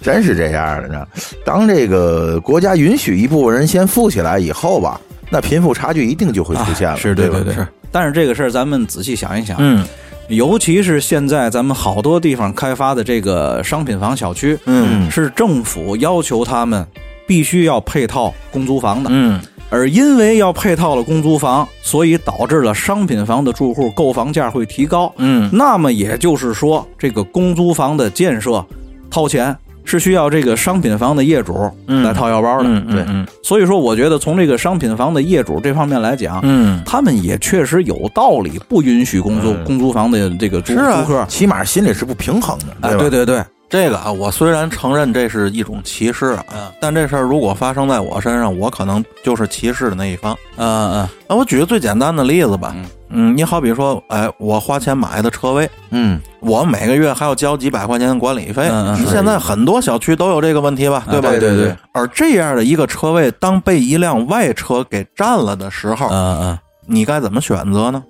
[0.00, 1.06] 真是这样的呢。
[1.44, 6.94] 当这个国家允许一部分人先富起来以后吧，那贫富差距一定就会出现了。
[6.94, 7.54] 啊是对对对。
[7.92, 9.84] 但是这个事儿，咱们仔细想一想，嗯
[10.28, 16.86] 尤其是现在咱们好多地方开发的这个商品房小区，嗯是政府要求他们
[17.26, 25.12] 必须要配套公租房的，嗯而因为要配套了公租房，所以导致了商品房的住户购房价会提高。
[25.16, 28.64] 嗯那么也就是说，这个公租房的建设
[29.10, 32.64] 掏钱是需要这个商品房的业主嗯来掏腰包的。
[32.68, 41.24] 嗯对嗯所以说，我觉得从这个商品房的业主这方面来讲，嗯他们也确实有道理，不允许公租、嗯公租房的这个租啊租客。
[41.28, 42.98] 起码心里是不平衡的，哎，吧？
[42.98, 50.36] 对对对，这个啊，我虽然承认这是一种歧视啊，但这事儿如果发生在我身上，我可能就是歧视的那一方。
[50.56, 52.74] 嗯嗯那我举个最简单的例子吧，
[53.12, 58.68] 嗯，你好比说，哎，我花钱买的车位，嗯，我每个月还要交几百块钱的管理费。
[58.70, 61.28] 嗯嗯是现在很多小区都有这个问题吧，对吧？
[61.30, 68.02] 对对对而这样的一个车位，当被一辆外车给占了的时候，嗯嗯，你该怎么选择呢？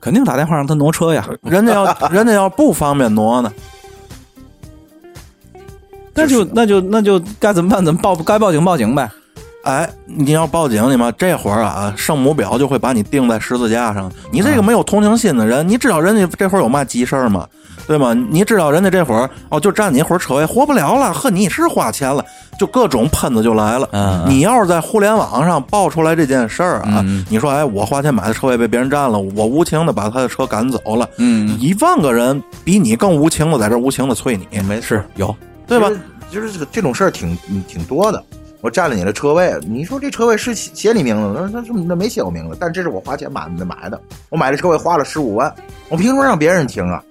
[0.00, 1.26] 肯定打电话让他挪车呀。
[1.42, 3.52] 人家要 人家要不方便挪呢？
[6.14, 7.84] 那就那就那就该怎么办？
[7.84, 8.12] 怎么报？
[8.16, 9.08] 该报警报警呗。
[9.68, 14.10] 哎，你要报警，你妈这会儿啊，圣母婊就会把你钉在十字架上。
[14.32, 17.46] 你这个没有同情心的人，你知道人家这会儿有嘛急事儿吗？
[17.86, 18.14] 对吗？
[18.14, 22.24] 你知道人家这会儿哦，就占你一会儿车位，活不了了，呵，你是花钱了，
[22.58, 23.86] 就各种喷子就来了。
[23.92, 35.36] 嗯嗯你要是在互联网上爆出来这件事儿啊，嗯你说哎，我花钱买的车位被别人占了，我无情的把他的车赶走了，嗯，一万个人比你更无情的在这儿无情的催你，没事有。
[35.66, 35.90] 对吧？
[36.30, 36.50] 就是？
[36.52, 38.24] 这个这种事儿挺嗯挺多的。
[38.60, 45.54] 我占了你的车位，你说这车位是写你名字，那那那没写我名字，但这是我花钱买的买的，我买的车位花了十五万，
[45.88, 47.02] 我凭什么让别人停啊？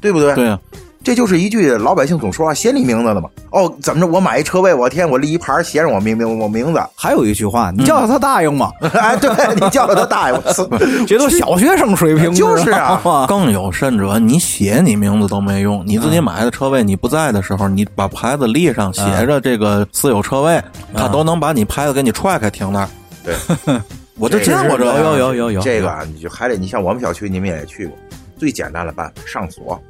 [0.00, 0.34] 对不对？
[0.34, 0.58] 对呀、
[1.02, 3.28] 这就是一句老百姓总说话写你名字的嘛。
[3.50, 4.06] 哦，怎么着？
[4.06, 6.82] 我买一车位，我天，我立一牌写上我名名我名字。
[6.94, 8.70] 还有一句话，你叫他答应吗？
[8.92, 10.68] 哎，对你叫了他大爷，我操！
[11.08, 20.62] 这都小学生水平，就是啊更有甚者，你写你名字都没用，你自己买的车位，你不在的时候，你把牌子立上，写着这个私有车位，
[20.94, 22.88] 他都能把你牌子给你踹开停那儿。
[23.24, 23.34] 对，
[24.18, 27.96] 我就见过这有个有有有有这个啊，你就还得，你像我们小区，你们也去过，
[28.38, 29.80] 最简单的办法上锁，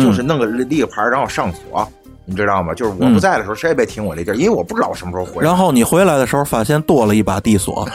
[0.00, 1.86] 就是弄个立个牌，然后上锁，
[2.24, 2.74] 你知道吗？
[2.74, 5.48] 就是我不在的时候，谁也别停我这地儿，因为我不知道我什么时候回来。
[5.48, 7.88] 然后你回来的时候，发现多了一把地锁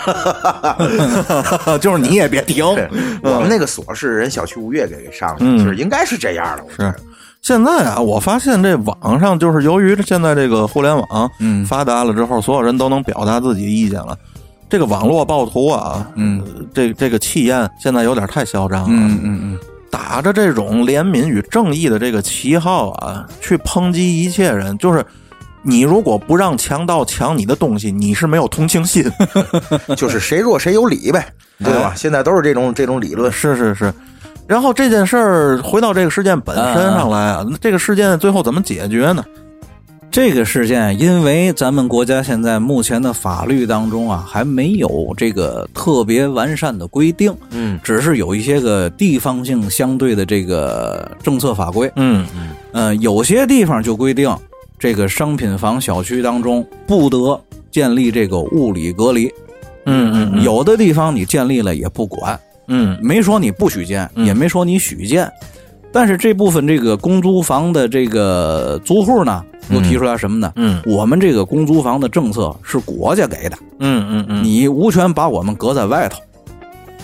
[1.82, 2.64] 就是你也别停。
[2.76, 2.90] 对，
[3.24, 6.64] 我们那个锁是人小区物业给给上的，嗯就是应该是这样的。
[6.76, 6.94] 是，
[7.42, 14.18] 现在啊，我发现这网上就是由于现在这个互联网嗯发达了之后，所有人都能表达自己意见了。
[14.70, 18.88] 这个网络暴徒啊，嗯呃，这这个气焰现在有点太嚣张了。
[18.90, 19.60] 嗯嗯嗯，
[19.92, 25.06] 打着这种怜悯与正义的这个旗号啊，去抨击一切人，就是
[25.62, 29.06] 你如果不让强盗抢你的东西，你是没有同情心。
[29.96, 31.28] 就是谁弱谁有理呗，
[31.64, 31.94] 对吧？
[31.96, 33.32] 现在都是这种这种理论。
[33.32, 33.94] 是是是。
[34.48, 39.24] 然后这件事儿回到这个事件本身上来啊，那这个事件最后怎么解决呢？
[40.12, 47.80] 这个事件，因为咱们国家现在目前的法律当中啊，还没有这个特别完善的规定，嗯。
[47.82, 51.90] 只是有一些个地方性相对的这个政策法规。
[51.96, 52.50] 嗯嗯。
[52.74, 54.30] 呃，有些地方就规定，
[54.78, 57.40] 这个商品房小区当中不得
[57.72, 59.28] 建立这个物理隔离，
[59.86, 63.00] 嗯嗯嗯，有的地方你建立了也不管，嗯。
[63.02, 64.26] 没说你不许建，嗯。
[64.26, 65.32] 也没说你许建。
[65.92, 70.52] 但是这部分这个公租房的这个租户呢，又提出来什么呢？
[70.56, 70.82] 嗯。
[70.86, 76.20] 我们这个公租房的政策是国家给的，嗯嗯嗯，你无权把我们隔在外头。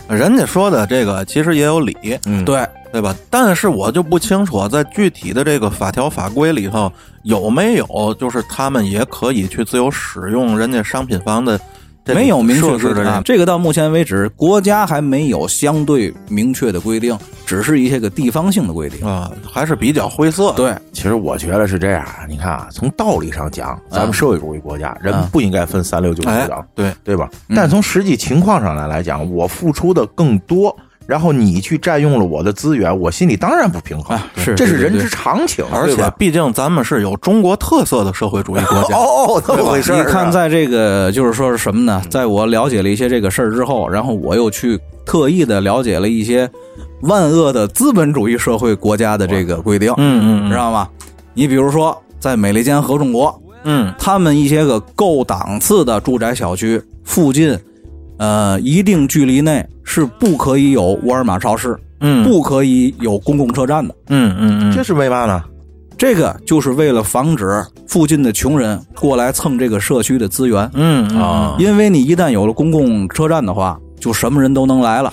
[0.10, 3.14] 人家说的这个其实也有理，嗯，对，对吧？
[3.30, 6.90] 但是我就不清楚在具体的这个法条法规里头
[7.24, 11.68] 有没有，就是他们也可以去自由使用人家商品房的这个
[12.14, 12.94] 没有明确的这。
[12.94, 19.08] 规定啊这个到目前为止，国家还没有相对明确的规定，只是一些个地方性的规定。
[19.08, 27.30] 啊，还是比较灰色。，对，其实我觉得是这样，你看啊，从道理上讲，咱们社会主义国家，人不应该分三六九等哎，对，对吧？
[27.56, 30.76] 但从实际情况上来来讲，我付出的更多，
[31.08, 42.02] 然后你去占用了我的资源，我心里当然不平衡，啊是这是人之常情，而且毕竟咱们是有中国特色的社会主义国家，哦 哦，那么回事你看，在这个就是说是什么呢？
[42.10, 46.50] 在我了解了一些这个事儿之后，然后我又去特意的了解了一些
[47.04, 50.90] 万恶的资本主义社会国家的这个规定，嗯嗯知道吗？
[51.34, 53.94] 你比如说，在美利坚合众国，嗯。
[53.98, 57.58] 他们一些个够档次的住宅小区附近，
[58.18, 63.96] 呃，一定距离内是不可以有沃尔玛超市，嗯，不可以有公共车站的。
[64.10, 65.44] 嗯嗯嗯，这是为嘛呢？
[65.98, 70.70] 这个就是为了防止附近的穷人过来蹭这个社区的资源。
[70.76, 75.12] 嗯嗯啊因为你一旦有了公共车站的话，就什么人都能来了。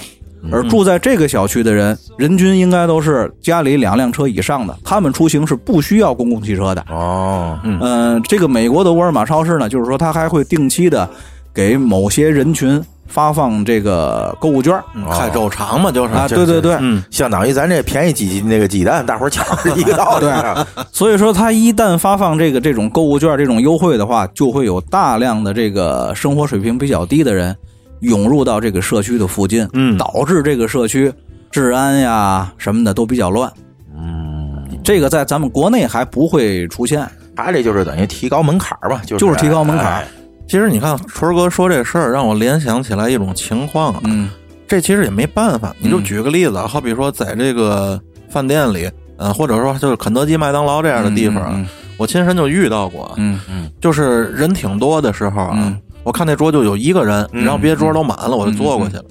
[0.52, 6.84] 而住在这个小区的人，人均应该都是家里两辆车以上的，他们出行是不需要公共汽车的。
[6.90, 11.08] 哦，嗯、这个美国的沃尔玛超市呢，就是说它还会定期的
[11.54, 14.74] 给某些人群发放这个购物券
[15.10, 17.02] 开肉肠嘛，就是啊，对对对，嗯。
[17.10, 20.26] 相当于咱这便宜鸡那个鸡蛋，大伙儿抢是一个道理。
[20.28, 20.66] 啊。
[20.90, 27.56] 所以说，他一旦发放这个这种购物券这种优惠的话，就会有大量的这个生活水平比较低的人
[28.00, 29.96] 涌入到这个社区的附近，嗯。
[29.96, 31.12] 导致这个社区
[31.50, 33.52] 治安呀什么的都比较乱。
[33.96, 39.24] 嗯，这个在咱们国内还不会出现，他这就是等于提高门槛儿嘛，就是。
[39.24, 40.08] 就是提高门槛哎
[40.46, 44.30] 其实你看春儿哥说这事儿，让我联想起来一种情况啊，嗯。
[44.66, 45.74] 这其实也没办法。
[45.78, 51.64] 你就嗯举个例子啊，好比说在这个饭店里，嗯、或者说就是肯德基、麦当劳这样的地方
[51.96, 53.70] 我亲身就遇到过，嗯嗯。
[53.80, 55.78] 就是人挺多的时候啊，嗯。
[56.02, 59.04] 我看那桌就有一个人，嗯然后别的桌都满了，我就坐过去了。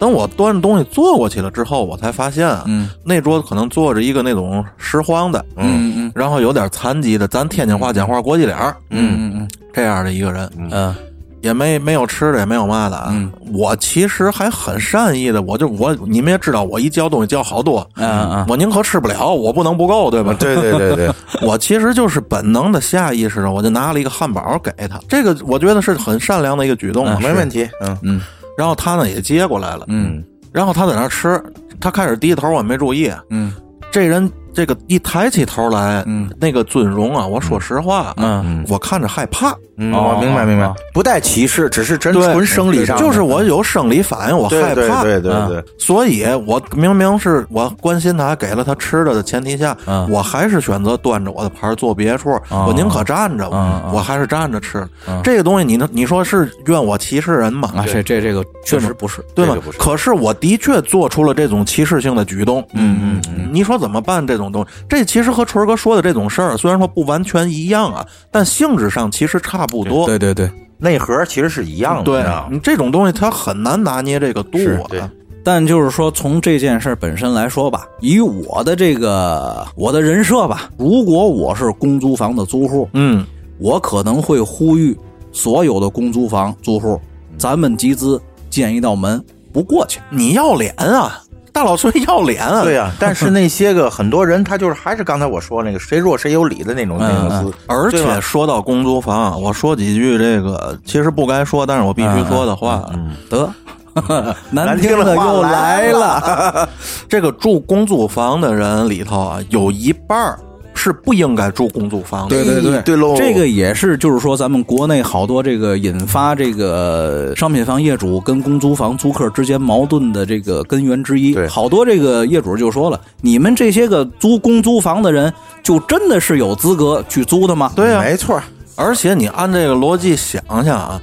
[0.00, 10.94] 等我端着东西坐过去了之后，我才发现啊，嗯那桌子可能坐着一个那种拾荒的，嗯嗯然后有点残疾的，咱天津话讲话国际脸儿嗯嗯这样的一个人，嗯
[11.42, 13.08] 也没没有吃的，也没有嘛的啊。
[13.12, 20.34] 嗯我其实还很善意的，我就我你们也知道，我一叫东西叫好多，嗯嗯我宁可吃不了，我不能不够，对吧？
[20.38, 21.10] 对对对对，
[21.46, 27.18] 我其实就是本能的下意识的，我就拿了一个汉堡给他，这个我觉得是很善良的一个举动啊。
[27.22, 27.68] 没问题。
[27.82, 28.20] 嗯嗯
[28.60, 30.22] 然后他呢也接过来了，嗯。
[30.52, 31.42] 然后他在那儿吃，
[31.80, 33.54] 他开始低头，我也没注意，嗯。
[33.90, 36.30] 这人这个一抬起头来，嗯。
[36.40, 38.64] 那个尊容啊，我说实话啊，嗯。
[38.68, 40.66] 我看着害怕，嗯，哦我明白明白。
[40.66, 50.08] 哦，不带歧视，只是真纯生理上，就是我有生理反应，我害怕，对对对所以我明明是我关心他，给了他吃的的前提下，嗯。
[50.10, 52.66] 我还是选择端着我的盘儿坐别处，哦。
[52.68, 53.48] 我宁可站着，
[53.92, 54.86] 我还是站着吃。
[55.08, 55.20] 嗯。
[55.22, 57.70] 这个东西你，能你说是怨我歧视人吗？
[57.76, 59.46] 啊，这这这个确实不是，对
[59.78, 62.60] 可是我的确做出了这种歧视性的举动。
[62.74, 63.48] 嗯嗯嗯。
[63.52, 64.26] 你说怎么办？
[64.26, 70.06] 这种东西，这其实和春哥说的这种事儿，虽然说不完全一样啊，但性质上其实差不多。
[70.06, 70.50] 对对对。
[70.82, 74.58] 内核其实是一样的，对你知道吗你这种东西，它很难拿捏这个度
[74.98, 75.10] 啊。
[75.44, 83.26] 但就是说，从这件事本身来说吧，以我的这个我的人设吧，如果我是公租房的租户，嗯，
[83.58, 84.96] 我可能会呼吁
[85.32, 87.00] 所有的公租房租户，
[87.36, 89.22] 咱们集资建一道门，
[89.52, 90.00] 不过去。
[90.10, 92.62] 你要脸啊，大老孙要脸啊。
[92.62, 102.88] 对呀、但是那些个很多人，他就是还是刚才我说那个谁弱谁有理的那种那思，而且说到公租房，我说几句这个其实不该说，但是我必须说的话。
[102.92, 103.52] 嗯，得，
[104.50, 106.68] 难听的又来了。
[107.08, 110.38] 这个住公租房的人里头啊，有一半儿
[110.80, 112.30] 是不应该住公租房的。
[112.30, 113.14] 对对对，对喽。
[113.14, 121.34] 这个也是，就是说，咱们国内好多这个引发这个商品房业主跟公租房租客之间矛盾的这个根源之一。
[121.34, 121.46] 对。
[121.46, 125.30] 好多这个业主就说了，你们这些个租公租房的人，
[125.62, 127.70] 就真的是有资格去租的吗？
[127.76, 128.40] 对啊，没错，
[128.76, 130.98] 而且你按这个逻辑想想啊，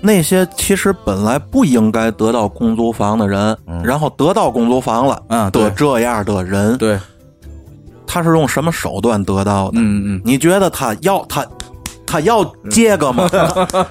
[0.00, 3.54] 那些其实本来不应该得到公租房的人，
[3.84, 5.64] 然后得到公租房了，嗯对。
[5.64, 6.98] 的这样的人，对，
[8.12, 9.78] 他是用什么手段得到的？
[9.80, 11.46] 嗯嗯，你觉得他要他
[12.10, 13.28] 他要这 个吗？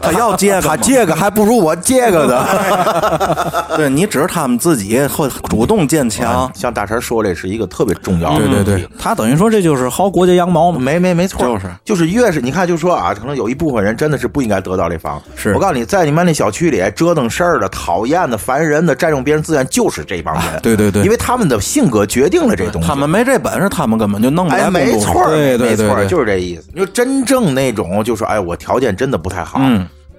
[0.01, 0.61] 他要这个？
[0.61, 3.65] 他这个还不如我这个的。
[3.77, 10.79] 对你只是他们自己会主动建墙，像大陈说，这是一个特别重要的对对对问题，他等于说这就是薅国家羊毛嘛。
[10.79, 15.21] 没没没错，就是就是越是你看，就说啊，可能有一部分人真的是不应该得到这房。
[15.35, 20.59] 是我告诉你，在你们那小区里折腾事儿的、讨厌的、烦人的、占用别人资源，就是这帮人。
[20.61, 22.87] 对对对因为他们的性格决定了这东西。
[22.87, 24.69] 他们没这本事，他们根本就弄不哎，来。
[24.69, 26.63] 没错儿，对对没错儿，对对就是这意思。
[26.73, 29.59] 你说真正那种，就说哎，我条件真的不太好，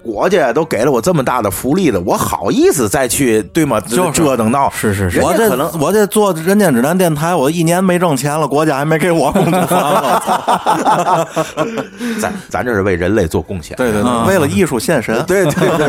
[0.03, 3.79] 国家都给了我这么大的福利了，我好意思再去对吗？
[3.81, 9.51] 就是折腾闹，是是是我这可能我这做人间指南电台，我一年没挣钱了，国家还没给我工资。
[12.19, 13.75] 咱咱这是为人类做贡献。
[13.77, 15.23] 对对对，为了艺术献身。
[15.25, 15.87] 对对对对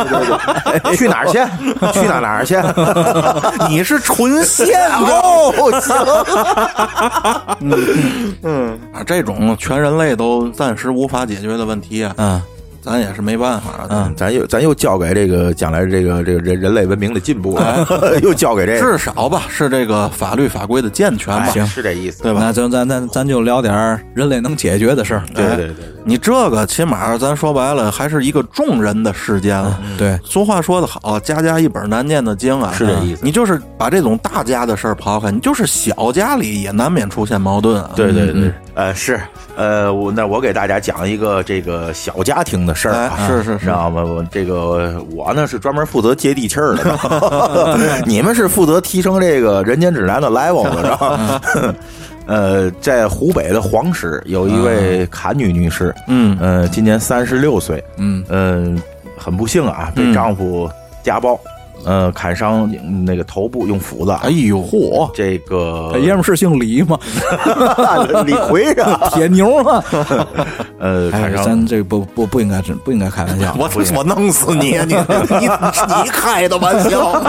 [0.82, 1.38] 对， 去哪儿去？
[1.92, 2.56] 去哪儿哪儿去？
[3.68, 5.96] 你是纯献哦，行，
[8.92, 12.42] 啊，这种全人类都暂时无法解决的问题啊，嗯
[12.82, 13.88] 咱也是没办法的。
[13.90, 17.86] 嗯，咱又咱又交给这个将来这个这个人人类文明的进步了，
[18.22, 21.48] 又交给这个，至少吧，是这个法律法规的健全吧。
[21.56, 23.72] 哎是这意思，对吧那就咱咱咱就聊点
[24.14, 25.22] 人类能解决的事儿。
[25.34, 29.78] 对对对对，你这个起码咱说白了，还是一个众人的事件了。
[29.96, 37.90] 对，俗话说得好，家家一本难念的经啊，是这意思你就是把这种大家的事儿抛开，你就是小家里也难免出现矛盾啊。
[37.94, 39.20] 对对对，呃是，
[39.54, 43.66] 呃我那我给大家讲一个这个小家庭的事儿啊，哎是是是。
[43.66, 44.02] 知道吗？
[44.02, 51.40] 我这个我呢是专门负责接地气儿的， 你们是负责提升这个人间指南的 level 的，是吧？
[52.26, 56.38] 呃，在湖北的黄石有一位侃女女士，嗯。
[56.40, 58.24] 呃，今年三十六岁，嗯。
[58.28, 58.64] 呃、
[59.18, 60.14] 很不幸啊，被嗯。
[60.14, 60.70] 丈夫
[61.02, 61.38] 家暴，
[61.84, 62.70] 呃，砍伤
[63.04, 66.98] 那个头部，用斧子，哎呦嚯，这个这爷们是姓李吗？
[68.26, 69.84] 李逵啊， 铁牛啊！
[70.78, 73.54] 呃，哎砍，伤咱这不不不应该真不应该开玩笑。
[73.58, 74.78] 我我弄死你！
[74.86, 74.94] 你
[75.40, 75.48] 你
[76.02, 77.20] 你开的玩笑。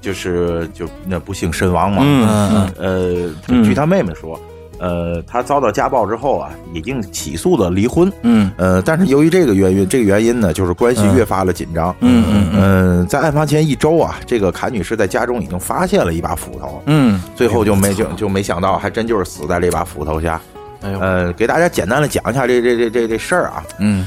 [0.00, 2.02] 就是就那不幸身亡嘛。
[2.04, 4.38] 嗯呃，据他妹妹说，
[4.78, 8.12] 呃，他遭到家暴之后啊，已经起诉了离婚。
[8.22, 11.94] 嗯呃，但是由于这个原因，这个原因呢，就是关系越发的紧张。
[12.00, 20.40] 嗯嗯嗯、在案发前一周啊，这个坎女士在家中已经发现了一把斧头，嗯，最后就没就就没想到，还真就是死在这把斧头下。
[20.80, 23.64] 哎呦，呃，给大家简单的讲一下这这这这这事儿啊。
[23.78, 24.06] 嗯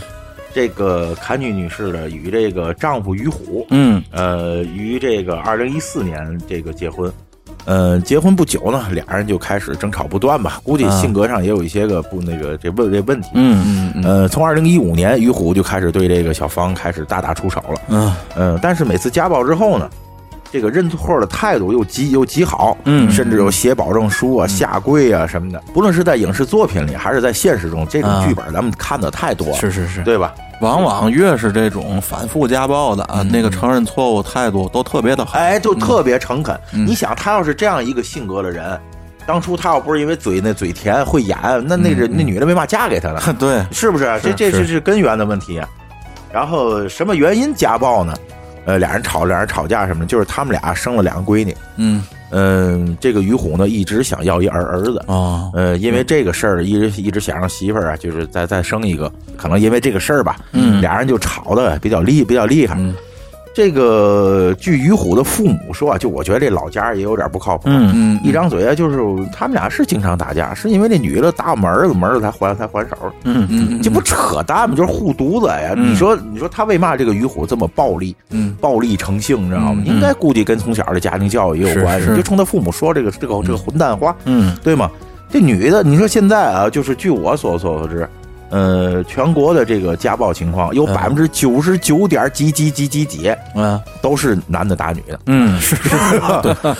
[0.53, 7.09] 这个坎女女士呢，与这个丈夫于虎，嗯呃，于这个二零一四年这个结婚，
[7.65, 13.29] 呃，结婚不久呢，俩人就开始争吵不断吧，估计啊性格上也有一些个不那个这问这问题。
[13.33, 17.81] 嗯嗯呃，从二零一五年，于虎就开始对这个小芳开始大打出手了。
[17.89, 19.89] 嗯嗯、但是每次家暴之后呢，
[20.51, 25.61] 这个认错的态度又极又极好，嗯甚至有写保证书啊、下跪啊什么的。
[25.73, 30.33] 不论是在影视作品里，还是在现实中，这种啊剧本咱们看的太多了，是是是，对吧？
[30.61, 35.37] 往往越是这种反复家暴的啊，那个承认错误态度都特别的好。
[35.37, 36.57] 哎，就特别诚恳。
[36.71, 38.79] 你想，他要是这样一个性格的人，
[39.25, 41.37] 当初他要不是因为嘴那嘴甜会演，
[41.67, 43.19] 那那人那女的没嘛嫁给他呢？
[43.37, 44.19] 对，是不是？
[44.23, 45.67] 这这是是根源的问题啊。
[46.31, 48.13] 然后什么原因家暴呢？
[48.65, 51.57] 呃，俩人吵，俩人吵架什么的，就是他们俩生了两个闺女。
[51.77, 55.03] 嗯嗯，这个于虎呢一直想要一儿儿子。
[55.07, 59.11] 哦呃，因为这个事儿，一直一直想让媳妇儿啊，就是再再生一个。
[59.37, 62.75] 可能因为这个事儿吧，嗯俩人就吵的比较厉比较厉害。
[62.79, 62.95] 嗯
[63.53, 67.63] 这个据于虎的父母说啊，就我觉得这老家也有点不靠谱。
[67.65, 68.97] 嗯嗯一张嘴啊，就是
[69.33, 74.75] 他们俩是经常打架，是因为那女的打我们儿子，我们儿子才还才还手，嗯嗯，这不扯淡吗？
[74.75, 75.73] 就是护犊子呀！
[75.75, 78.15] 嗯你说你说他为嘛这个于虎这么暴力？
[78.29, 79.83] 嗯暴力成性，你知道吗？
[79.85, 84.89] 嗯应该估计跟从小的家庭教育也有关系，就冲他父母说这个这个这个混蛋话，嗯对吗？
[85.29, 88.07] 这女的，你说现在啊，就是据我所所知，
[88.51, 93.79] 呃，全国的这个家暴情况有百分之九十九点几几几几几嗯。
[94.01, 95.89] 都是男的打女的，嗯，是 是，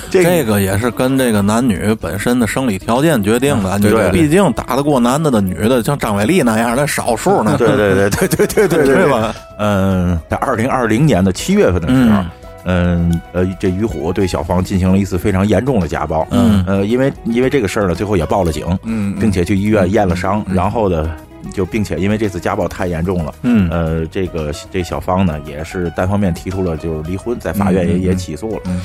[0.10, 3.80] 这这个也是跟这个男女本身的生理条件决定的。
[3.80, 4.12] 对对对。
[4.12, 7.56] 毕竟打得过男的的女的，像张伟丽那样的少数呢。
[7.60, 9.34] 对对对对对对对对吧？
[9.60, 12.24] 嗯，在二零二零年的七月份的时候，
[12.66, 13.22] 嗯。
[13.34, 16.28] 呃，这于虎对小芳进行了一次非常严重的家暴。
[16.32, 16.64] 嗯。
[16.68, 21.10] 呃，因为因为这个事儿呢，最后也报了警，嗯并且去医院验了伤，然后呢，
[21.54, 23.34] 就并且因为这次家暴太严重了。
[23.44, 28.62] 嗯呃，这个这小芳呢，也是单方面提出了就是离婚，在法院也、也起诉了。
[28.66, 28.82] 嗯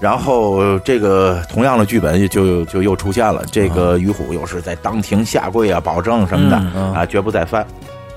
[0.00, 7.66] 然后这个同样的剧本就就又出现了，这个于虎又是在当庭下跪啊，保证什么的、嗯啊，绝不再犯。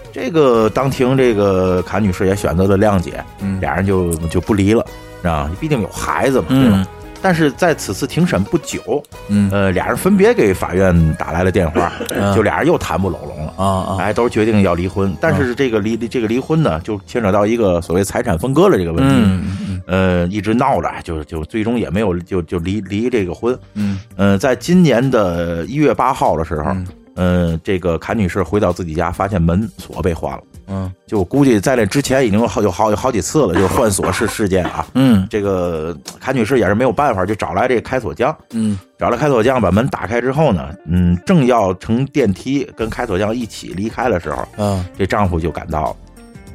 [0.09, 4.85] 这个当庭，这个阚女士也选择了谅解，嗯俩人就就不离了，
[5.23, 6.75] 啊，毕竟有孩子嘛，对吧？
[6.77, 6.87] 嗯
[7.23, 9.49] 但是在此次庭审不久，嗯。
[9.49, 12.35] 呃，俩人分别给法院打来了电话，嗯。
[12.35, 13.53] 就俩人又谈不拢拢了。
[13.55, 13.97] 啊啊。
[13.99, 23.99] 哎，都决定要离婚，但是这个离这个离婚呢，就牵扯到一个所谓财产分割的这个问题，嗯嗯呃，一直闹着，就就最终也没有就就离离这个婚，嗯。
[24.17, 26.87] 呃，在今年的一月八号的时候，嗯。
[27.15, 34.85] 呃，这个阚女士回到自己家，发现门锁被换了，嗯就我估计在那之前已经有好有好有好几次了，就是换锁事事件啊。
[34.95, 45.95] 嗯这个侃女士也是没有办法，就找来这个开锁匠，嗯找来开锁匠把门打开之后呢，嗯，正要乘电梯跟开锁匠一起离开的时候，嗯这丈夫就赶到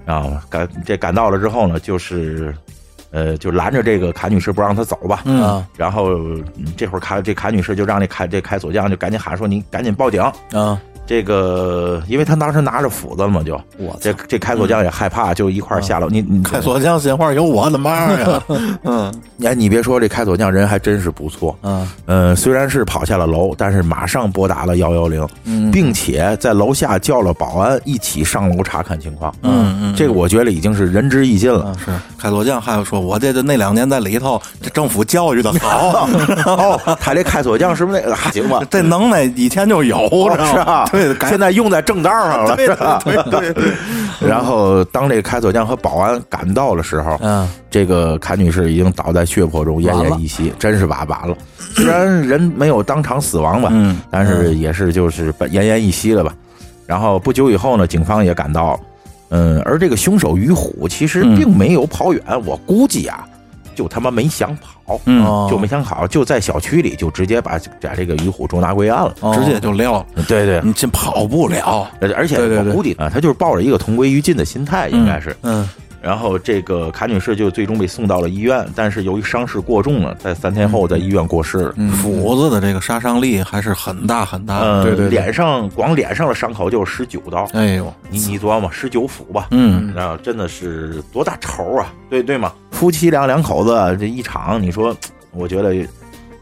[0.06, 0.14] 了。
[0.14, 2.54] 啊赶这赶到了之后呢，就是
[3.10, 5.20] 呃就拦着这个卡女士不让她走吧。
[5.26, 6.42] 嗯啊然后嗯
[6.78, 10.22] 这会儿卡这卡女士就让这开这开锁匠就赶紧喊说你赶紧报警。
[10.52, 10.80] 啊！
[11.08, 16.06] 这个因为他当时拿着斧子了嘛，就我这这开锁匠也害怕，就一块下楼。
[16.10, 18.42] 你你开锁匠闲话有我的妈呀！
[18.84, 19.10] 嗯，
[19.42, 21.58] 哎，你别说，这开锁匠人还真是不错。
[21.62, 29.34] 嗯，呃，虽然是跑下了楼，但是马上拨打了幺幺零，嗯并且在楼下叫了保安一起上楼查看情况。
[29.42, 31.74] 嗯嗯这个我觉得已经是仁至义尽了。
[31.82, 36.06] 是开锁匠还有说，我这这那两年在里头，这政府教育的好，
[36.44, 38.60] 哦，他这开锁匠是不是那个还行吧？
[38.68, 40.06] 这能耐以前就有，
[40.52, 40.84] 是吧？
[41.14, 43.00] 对，现在用在正道上了，对是吧？
[43.04, 43.72] 对对对，
[44.28, 47.48] 然后当这个开锁匠和保安赶到的时候，嗯。
[47.70, 51.36] 这个阚女士已经倒在血泊中，奄奄一息，真是完完了。
[51.74, 54.00] 虽然人没有当场死亡吧，嗯。
[54.10, 56.34] 但是也是就是奄奄一息了吧。
[56.86, 58.80] 然后不久以后呢，警方也赶到，
[59.28, 61.36] 嗯，而这个凶手于虎其实嗯。
[61.36, 63.27] 并没有跑远，我估计啊，
[63.78, 65.46] 就他妈没想跑，嗯，哦。
[65.48, 69.14] 就没想跑，就在小区里就直接把把这个于虎捉拿归案了。
[69.20, 69.32] 哦。
[69.32, 75.36] 直接就撂了，对对，你这跑不了，而且我估计啊，他就是抱着一个同归于尽的心态，应该是。
[75.42, 75.68] 嗯
[76.00, 81.74] 然后这个卡女士就最终被送到了医院，但是由于伤势过重了，在三天后在医院过世了。
[81.76, 85.08] 嗯，斧子的这个杀伤力还是很大很大对对对。
[85.08, 92.52] 脸上光脸上的伤口就有十九刀，哎呦，你你琢磨十九斧吧，嗯，然后真的是多大仇啊，对对嘛？
[92.70, 94.96] 夫妻两两口子这一场，你说，
[95.32, 95.74] 我觉得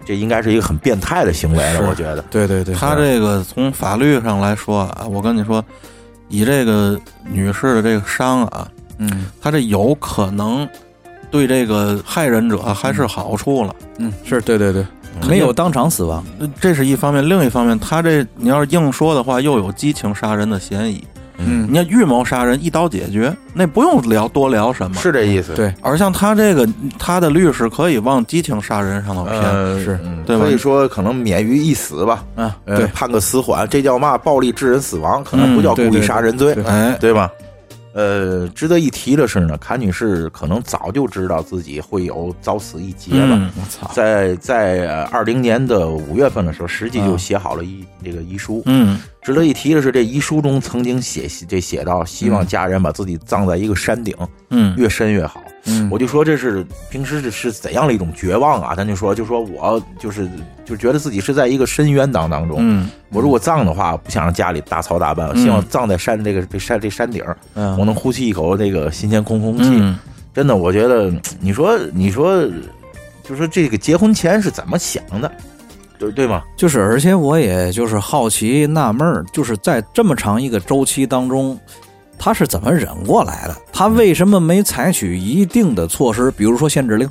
[0.04, 2.22] 这应该是一个很变态的行为了，我觉得。
[2.30, 5.64] 对对对，他这个从法律上来说啊，我跟你说，
[6.28, 8.68] 以这个女士的这个伤啊，
[8.98, 10.68] 嗯他这有可能
[11.30, 13.74] 对这个害人者还是好处了。
[13.98, 14.84] 嗯是对对对，
[15.28, 16.24] 没有当场死亡，
[16.60, 21.02] 这是一方面，另一方面，他这你要是硬说的话，又有激情杀人的嫌疑。
[21.38, 24.96] 嗯你看预谋杀人一刀解决，那不用聊多聊什么。
[24.98, 26.66] 是这意思，对而像他这个，
[26.98, 29.38] 他的律师可以往激情杀人上头偏。
[29.42, 34.16] 呃，是嗯对吧所以说可能免于一死吧，啊呃，对判个死缓，这叫嘛？
[34.16, 37.30] 暴力致人死亡，可能不嗯叫故意杀人罪，对哎，对吧？
[37.96, 43.34] 呃，值得一提的是呢，卡女士可能早就知道自己会有早死一劫了。
[43.36, 48.62] 嗯我操，在在二零年的五月份的时候，实际就写好了遗、这个遗书。
[48.66, 54.14] 嗯值得一提的是，这遗书中曾经写这写到，希望家人把自己葬在一个山顶，
[54.50, 55.42] 嗯越深越好。
[55.64, 58.72] 嗯我就说这是平时是是怎样的一种绝望啊？
[58.72, 60.30] 咱就说，就说我就是
[60.64, 62.58] 就觉得自己是在一个深渊当当中。
[62.60, 67.20] 嗯我如果葬的话，不想让家里大操大办，我希望葬在山这个这山这山顶，
[67.54, 69.70] 嗯我能呼吸一口这个新鲜空空气。
[69.72, 69.98] 嗯，
[70.32, 72.48] 真的，我觉得你说你说，
[73.24, 75.32] 就说这个结婚前是怎么想的，
[75.98, 76.42] 对对吗？
[76.56, 81.58] 就是，而且我也就是好奇纳闷儿，就是在这么长一个周期当中，
[82.18, 83.56] 他是怎么忍过来的？
[83.72, 87.08] 他为什么没采取一定的措施，比如说限制令？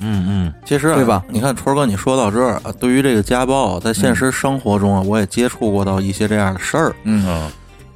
[0.00, 6.94] 嗯嗯其实、啊、对吧你看，春儿哥，你说到这儿啊，对于这个家暴，在现实生活中啊，我也接触过到一些这样的事儿。
[7.04, 7.50] 嗯嗯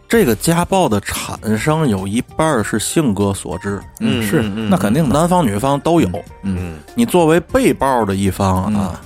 [0.09, 5.19] 这个家暴的产生有一半儿是性格所致，嗯是那肯定的。
[5.19, 6.09] 男方女方都有。
[6.45, 8.99] 嗯你作为被暴的一方啊，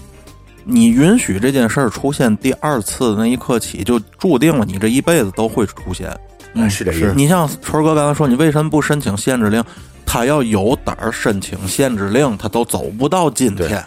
[0.64, 6.08] 你允许这件事儿出现第二次的那一刻起，就注定了你这一辈子都会出现。
[6.54, 7.12] 嗯，是这意思。
[7.14, 9.62] 你像春儿哥刚才说，你为什么不申请限制令？
[10.04, 13.82] 他要有胆儿申请限制令，他都走不到今天。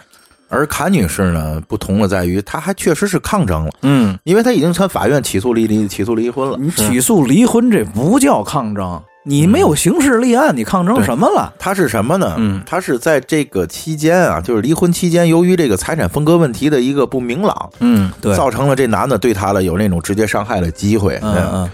[0.47, 6.57] 而卡女士呢，不同的在于，她还确实是抗争了，嗯，因为她已经向法院起诉离离起诉离婚了。
[6.59, 11.51] 你起诉离婚这不叫抗争，你没有刑事立案，你抗争什么了？
[11.57, 12.35] 他是什么呢？
[12.37, 21.19] 嗯他是在这个期间啊，就是离婚期间，由于这个财产分割问题的一个不明朗，嗯，对，造成了这男的对他的有那种直接伤害的机会。
[21.23, 21.71] 嗯嗯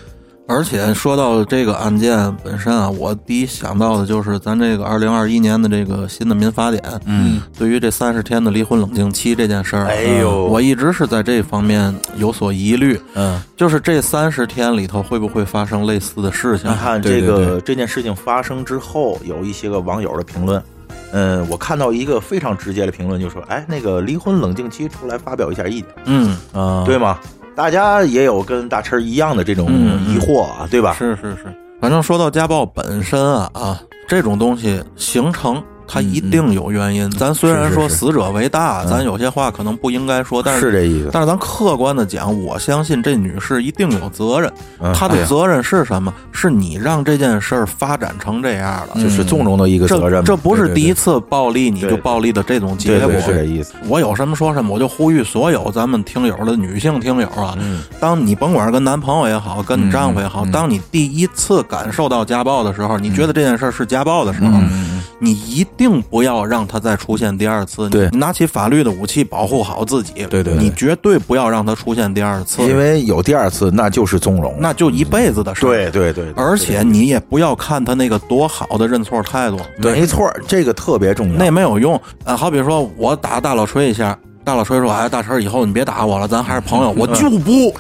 [0.52, 16.76] 而且说到这个案件本身啊，我第一想到的就是咱这个二零二一年的这个新的民法典，嗯，对于这三十天的离婚冷静期这件事儿，哎呦我一直是在这方面有所疑虑，嗯就是这三十天里头会不会发生类似的事情你？
[16.76, 20.62] 看对对这个这件事情发生之后，有一些个网友的评论。
[21.14, 27.20] 嗯，我看到一个非常直接的评论，就说：“哎，那个离婚冷静期出来发表一下意见，嗯，啊，对吗？”
[27.56, 29.68] 大家也有跟大陈一样的这种
[30.08, 30.93] 疑惑啊，对吧？
[30.97, 35.62] 是是是，反正说到家暴本身啊啊，这种东西形成
[35.92, 37.10] 他一定有原因。
[37.12, 41.10] 咱虽然说死者为大，咱有些话可能不应该说，但是是这意思。
[41.12, 44.52] 但是咱客观的讲，我相信这女士一定有责任。
[44.80, 46.14] 嗯她的责任是什么？
[46.32, 49.02] 是你让这件事儿发展成这样了。
[49.02, 53.12] 就是纵容的一个责任，这这不是第一次暴力，你就暴力的这种结果。
[53.20, 53.74] 是这意思。
[53.88, 57.58] 我有什么说什么，我就呼吁所有咱们听友的女性听友啊，
[58.00, 64.52] 当你甭管是跟男朋友也好，跟你丈夫也好，当你第一次感受到家暴的时候，你觉得这件事儿是家暴的时候，
[65.20, 67.90] 你一定不要让它再出现第二次。
[67.90, 70.14] 对你拿起法律的武器保护好自己。
[70.30, 74.54] 对对对你绝对不要让它出现第二次，因为有第二次，那就是纵容。
[74.60, 75.62] 那就一辈子的事。
[75.62, 81.38] 对对对，对而且你也不要看他那个多好的认错态度，没错，这个特别重要。
[81.38, 82.00] 那没有用。
[82.24, 87.74] 啊，好比说我打大老锤一下，大老锤说：“哎，大陈，以后你别打我了，咱还是朋友。”我就不，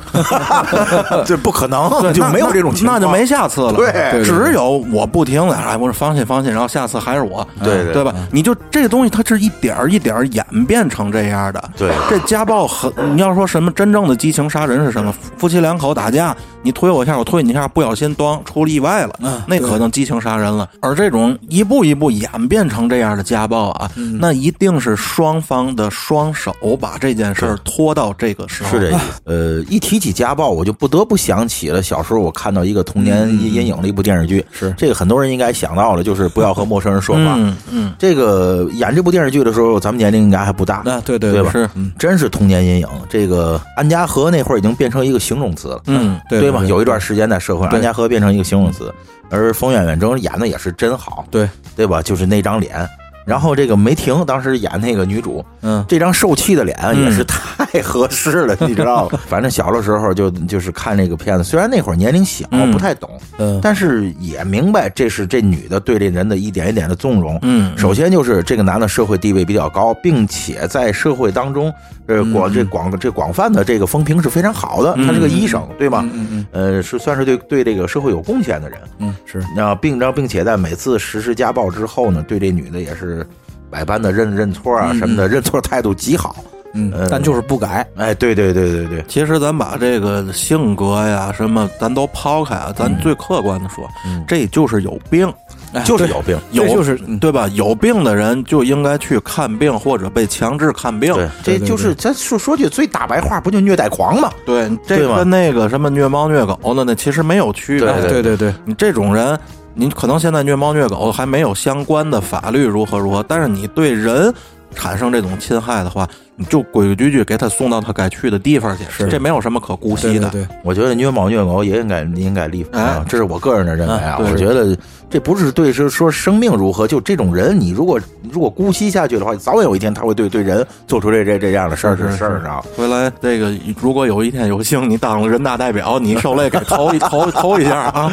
[1.25, 3.73] 这不可能， 就没有这种情况，那就没下次了。
[3.73, 8.13] 对只有我不听了，哎，我说放心放心，然后下次还是我，对对对吧？
[8.31, 11.69] 你就这个东西，它是一点儿一点儿演变成这样的。
[11.77, 15.13] 对这家暴很，你要说什么真正的激情杀人是什么？
[15.37, 20.69] 夫妻两口打架，你推我一下，我推你一下，不小心当出了意外了，那可能激情杀人了。
[20.79, 23.89] 而这种一步一步演变成这样的家暴啊，
[24.19, 28.69] 那一定是双方的双手把这件事儿拖到这个时候。
[28.69, 29.21] 是这意思。
[29.25, 37.35] 呃，一提起家暴，我就不得不想起了小时候我看到一个童年阴阴影的一部电视剧，是这个很多人应该想到了，就是不要和陌生人说话。
[37.37, 41.51] 嗯嗯，这个演这部电视剧的时候，咱们年龄应该还不大，啊，对对对吧？
[41.51, 42.87] 是真是童年阴影。
[43.09, 46.63] 这个安家和那会儿已经变成一个形容词了，嗯对吧？
[46.65, 48.93] 有一段时间在社会上，安家和变成一个形容词，
[49.29, 52.01] 而冯远远正演的也是真好，对，对吧？
[52.01, 52.87] 就是那张脸。
[53.25, 59.19] 然后这个梅婷当时演那个女主，嗯这张受气的脸也是太合适了，你知道吗？
[59.27, 67.37] 反正小的时候就就是看这个片子，虽然那会儿年龄小，嗯不太懂，嗯但是也明白这是这女的对这人的一点一点的纵容。
[67.43, 71.71] 嗯首先就是这个男的社会地位比较高，并且在社会当中，
[72.17, 74.93] 呃，广这广这广泛的这个风评是非常好的。
[75.05, 76.01] 他是个医生，对吧？
[76.13, 78.79] 嗯嗯呃，是算是对对这个社会有贡献的人。
[78.99, 83.25] 嗯是然后并然后并且在每次实施家暴之后呢，对这女的也是
[83.69, 86.35] 百般的认认错啊什么的，认错态度极好。
[86.73, 95.29] 嗯呃，但就是不改，哎，对对对对对，其实咱把这个性格呀什么，咱都抛开啊，咱最客观的说，嗯这就是有病，
[95.73, 96.37] 哎就是有病。
[96.51, 97.47] 有就是嗯对吧？
[97.49, 101.13] 有病的人就应该去看病，或者被强制看病。
[101.43, 104.31] 这就是咱说说句最大白话，不就虐待狂吗？
[104.45, 107.87] 对，这对吗跟那个什么虐猫虐狗的那其实没有区别。
[107.87, 109.37] 对哎对对对，你这种人，
[109.73, 114.33] 你可能现在虐猫虐狗还没有相关的法律如何如何，但是你对人
[114.73, 120.29] 产生这种侵害的话，你就规规矩矩给他送到他该去的地方去，是这没有什么可姑息的。
[120.29, 124.17] 对对对，我觉得虐猫虐狗也应该应该立法这是我个人的认为啊。
[124.19, 124.75] 我觉得
[125.11, 127.99] 这不是对是说生命如何，就这种人，你如果
[128.31, 132.63] 如果姑息下去的话，早晚有一天他会对对人做出这这这样的事儿是是是事儿啊。
[132.77, 138.11] 回来这个，如果有一天有幸你当了人大代表，你受累给投一投投一下啊！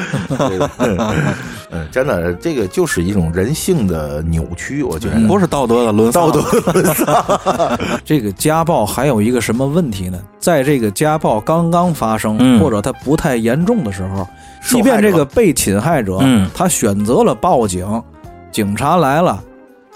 [0.49, 0.71] 对的
[1.71, 5.21] 嗯， 真的，这个就是一种人性的扭曲，我觉得。
[5.29, 7.25] 不是道德的沦丧道德沦丧
[8.05, 10.19] 这个家暴还有一个什么问题呢？
[10.41, 14.27] 在这个家暴刚刚发生，嗯或者它不太严重的时候，
[14.69, 16.49] 即便这个被侵害者，嗯。
[16.55, 18.03] 他选择了报警，
[18.53, 19.43] 警察来了，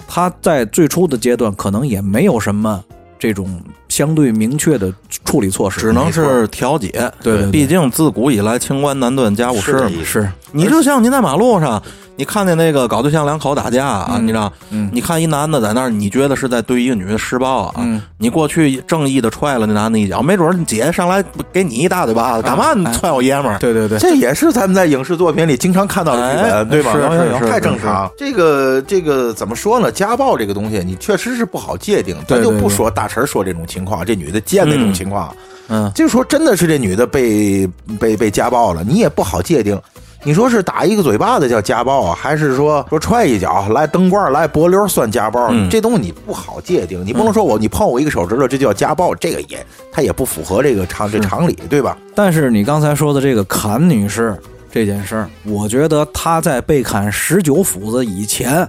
[0.07, 2.83] 他在最初的阶段可能也没有什么
[3.19, 3.61] 这种
[3.93, 4.91] 相对明确的
[5.23, 6.89] 处理措施，只能是调解。
[7.23, 9.91] 对对对毕竟自古以来清官难断家务事嘛。
[10.03, 11.83] 是你就像你在马路上，
[12.17, 14.51] 你看见那个搞对象两口打架啊，你知道？
[14.71, 17.75] 嗯你看一男的在那儿，你觉得是在对一个女的施暴啊？
[17.79, 21.23] 嗯你过去正义的踹了那男的一脚，没准儿你姐上来
[21.53, 23.59] 给你一大嘴巴子，干嘛你踹我爷们儿？
[23.59, 26.93] 对对对，这也是咱们在影视作品里经常看到的剧本，哎对吧？
[26.93, 28.11] 是有有是是太正常。
[28.17, 29.91] 这个这个怎么说呢？
[29.91, 32.17] 家暴这个东西，你确实是不好界定。
[32.29, 35.35] 咱就不说大陈说这种情况，这女的见那种情况，
[35.69, 37.69] 嗯，就说真的是这女的被
[37.99, 39.81] 被被家暴了，你也不好界定。
[40.25, 45.49] 你说是打一个嘴巴子叫家暴啊，还是说说踹一脚来灯罐来脖溜算家暴？
[45.51, 51.99] 嗯这东西你不好界定，你不能说我你碰我一个手指头这叫家暴，这个也它也不符合这个常这常理，对吧？
[52.15, 58.69] 但是你刚才说的这个砍女士这件事儿，我觉得她在被砍十九斧子以前，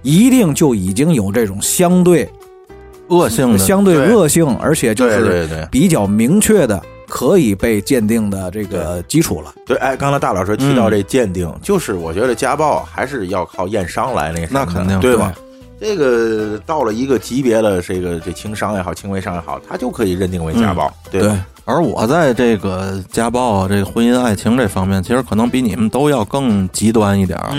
[0.00, 2.26] 一定就已经有这种相对
[3.08, 4.14] 恶性的，相对对。
[4.14, 9.54] 恶性，而且就是对比较明确的可以被鉴定的这个基础了。
[9.66, 10.76] 对，哎，刚才大老师提嗯。
[10.76, 15.34] 到这鉴定，就是我觉得家暴还是要靠验伤来那什么那肯定对吧？
[15.78, 21.46] 这个到了一个级别的，这个这轻伤也好，轻微伤也好，他就可以认定为家暴，对吧？
[21.66, 27.50] 而我在这个家暴啊、这个婚姻爱情这方面，其实可能比你们都要更极端一点儿。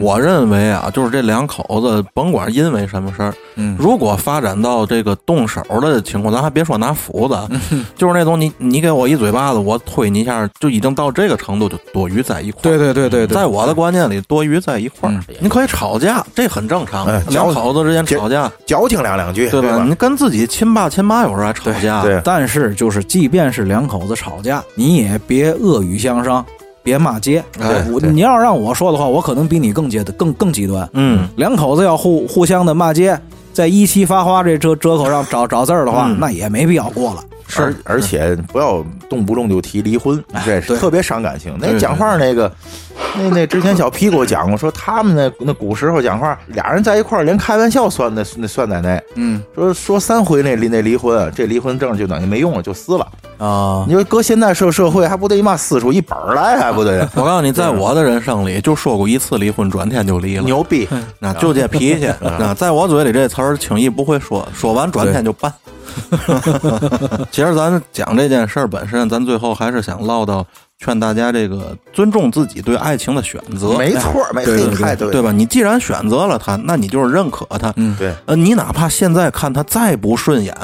[0.00, 7.36] 我认为啊，就是这两口子，甭管因为什么事儿，嗯如果发展到这个动手的情况，咱还别说拿斧子，
[7.98, 12.62] 就是那种你你给我一嘴巴子，我推你一下，就已经到这个程度，就多余在一块儿。
[12.62, 17.20] 对对对对对，在我的观念里，多余在一块儿嗯，你可以吵架，这很正常哎。
[17.30, 19.78] 两口子之间吵架，矫情两两句，对吧？
[19.78, 19.84] 吧？
[19.84, 26.44] 你跟自己亲爸亲妈有时候还吵架，对但是就是，即便是两口子吵架，你也别恶语相伤，
[26.82, 27.44] 别骂街。
[27.60, 30.88] 哎我你要让我说的话，我可能比你更极更更极端。
[30.92, 33.18] 嗯，两口子要互互相的骂街，
[33.52, 37.24] 在一期发花这折折口上找找字儿的话，嗯那也没必要过了。
[37.50, 41.56] 是而且不要动不动就提离婚，这是对特别伤感情。
[41.58, 42.52] 那讲话那个，
[43.16, 49.02] 那那之前小 P 给我讲过，说他们那那古时候讲话，俩人在一块儿连开玩笑算那那算在内。
[49.14, 53.08] 嗯说说三回那离那离婚，这离婚证就等于没用了，就撕了。
[53.38, 60.42] 啊你说搁现在社社会，还不得妈撕出一本儿来，还不得 我告诉你，在我的人生里，就说过一次离婚，转天就离了。
[60.42, 60.88] 牛逼？
[61.20, 65.52] 那就这脾气， 那在我嘴里这词儿轻易不会说，说完转天就办。
[67.30, 70.46] 其实咱讲这件事儿本身，咱最后还是想唠到，
[70.78, 75.32] 劝大家这个尊重自己对爱情的选择，没错儿，没对对太对对吧？
[75.32, 77.72] 你既然选择了他，那你就是认可他。
[77.76, 80.54] 嗯对，呃，你哪怕现在看他再不顺眼，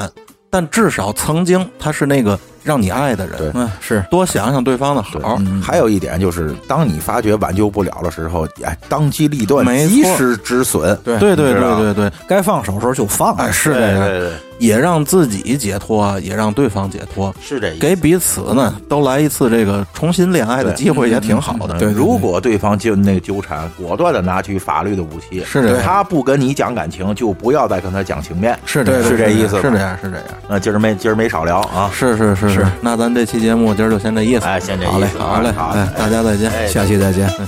[0.49, 3.37] 但至少曾经他是那个让你爱的人。
[3.37, 3.51] 对。
[3.53, 4.03] 嗯是。
[4.11, 5.37] 多想想对方的好。
[5.39, 5.61] 嗯。
[5.61, 10.97] 还有一点就是，当你发觉挽救不了的时候，哎，当机立断，没及时止损。
[11.03, 13.35] 对对对对对对，该放手时候就放。
[13.35, 17.79] 哎，是这样，对，也让自己解脱，也让对方解脱，是这意思。
[17.79, 21.77] 给彼此呢都来一次这个重新恋爱的机会，也挺好的。
[21.77, 28.57] 对如果对方就那个纠缠，果断的拿起法律的武器，是这他不跟你讲感情，就不要再跟他讲情面。
[28.65, 32.65] 是这，是这意思是这样，是这样，那今儿没今儿没少聊啊，是是是是。
[32.81, 34.45] 那咱这期节目今儿就先这意思。
[34.45, 36.49] 哎，先这好嘞意思啊，好嘞，好哎，大家再见。
[36.51, 37.27] 哎下期再见。
[37.39, 37.47] 嗯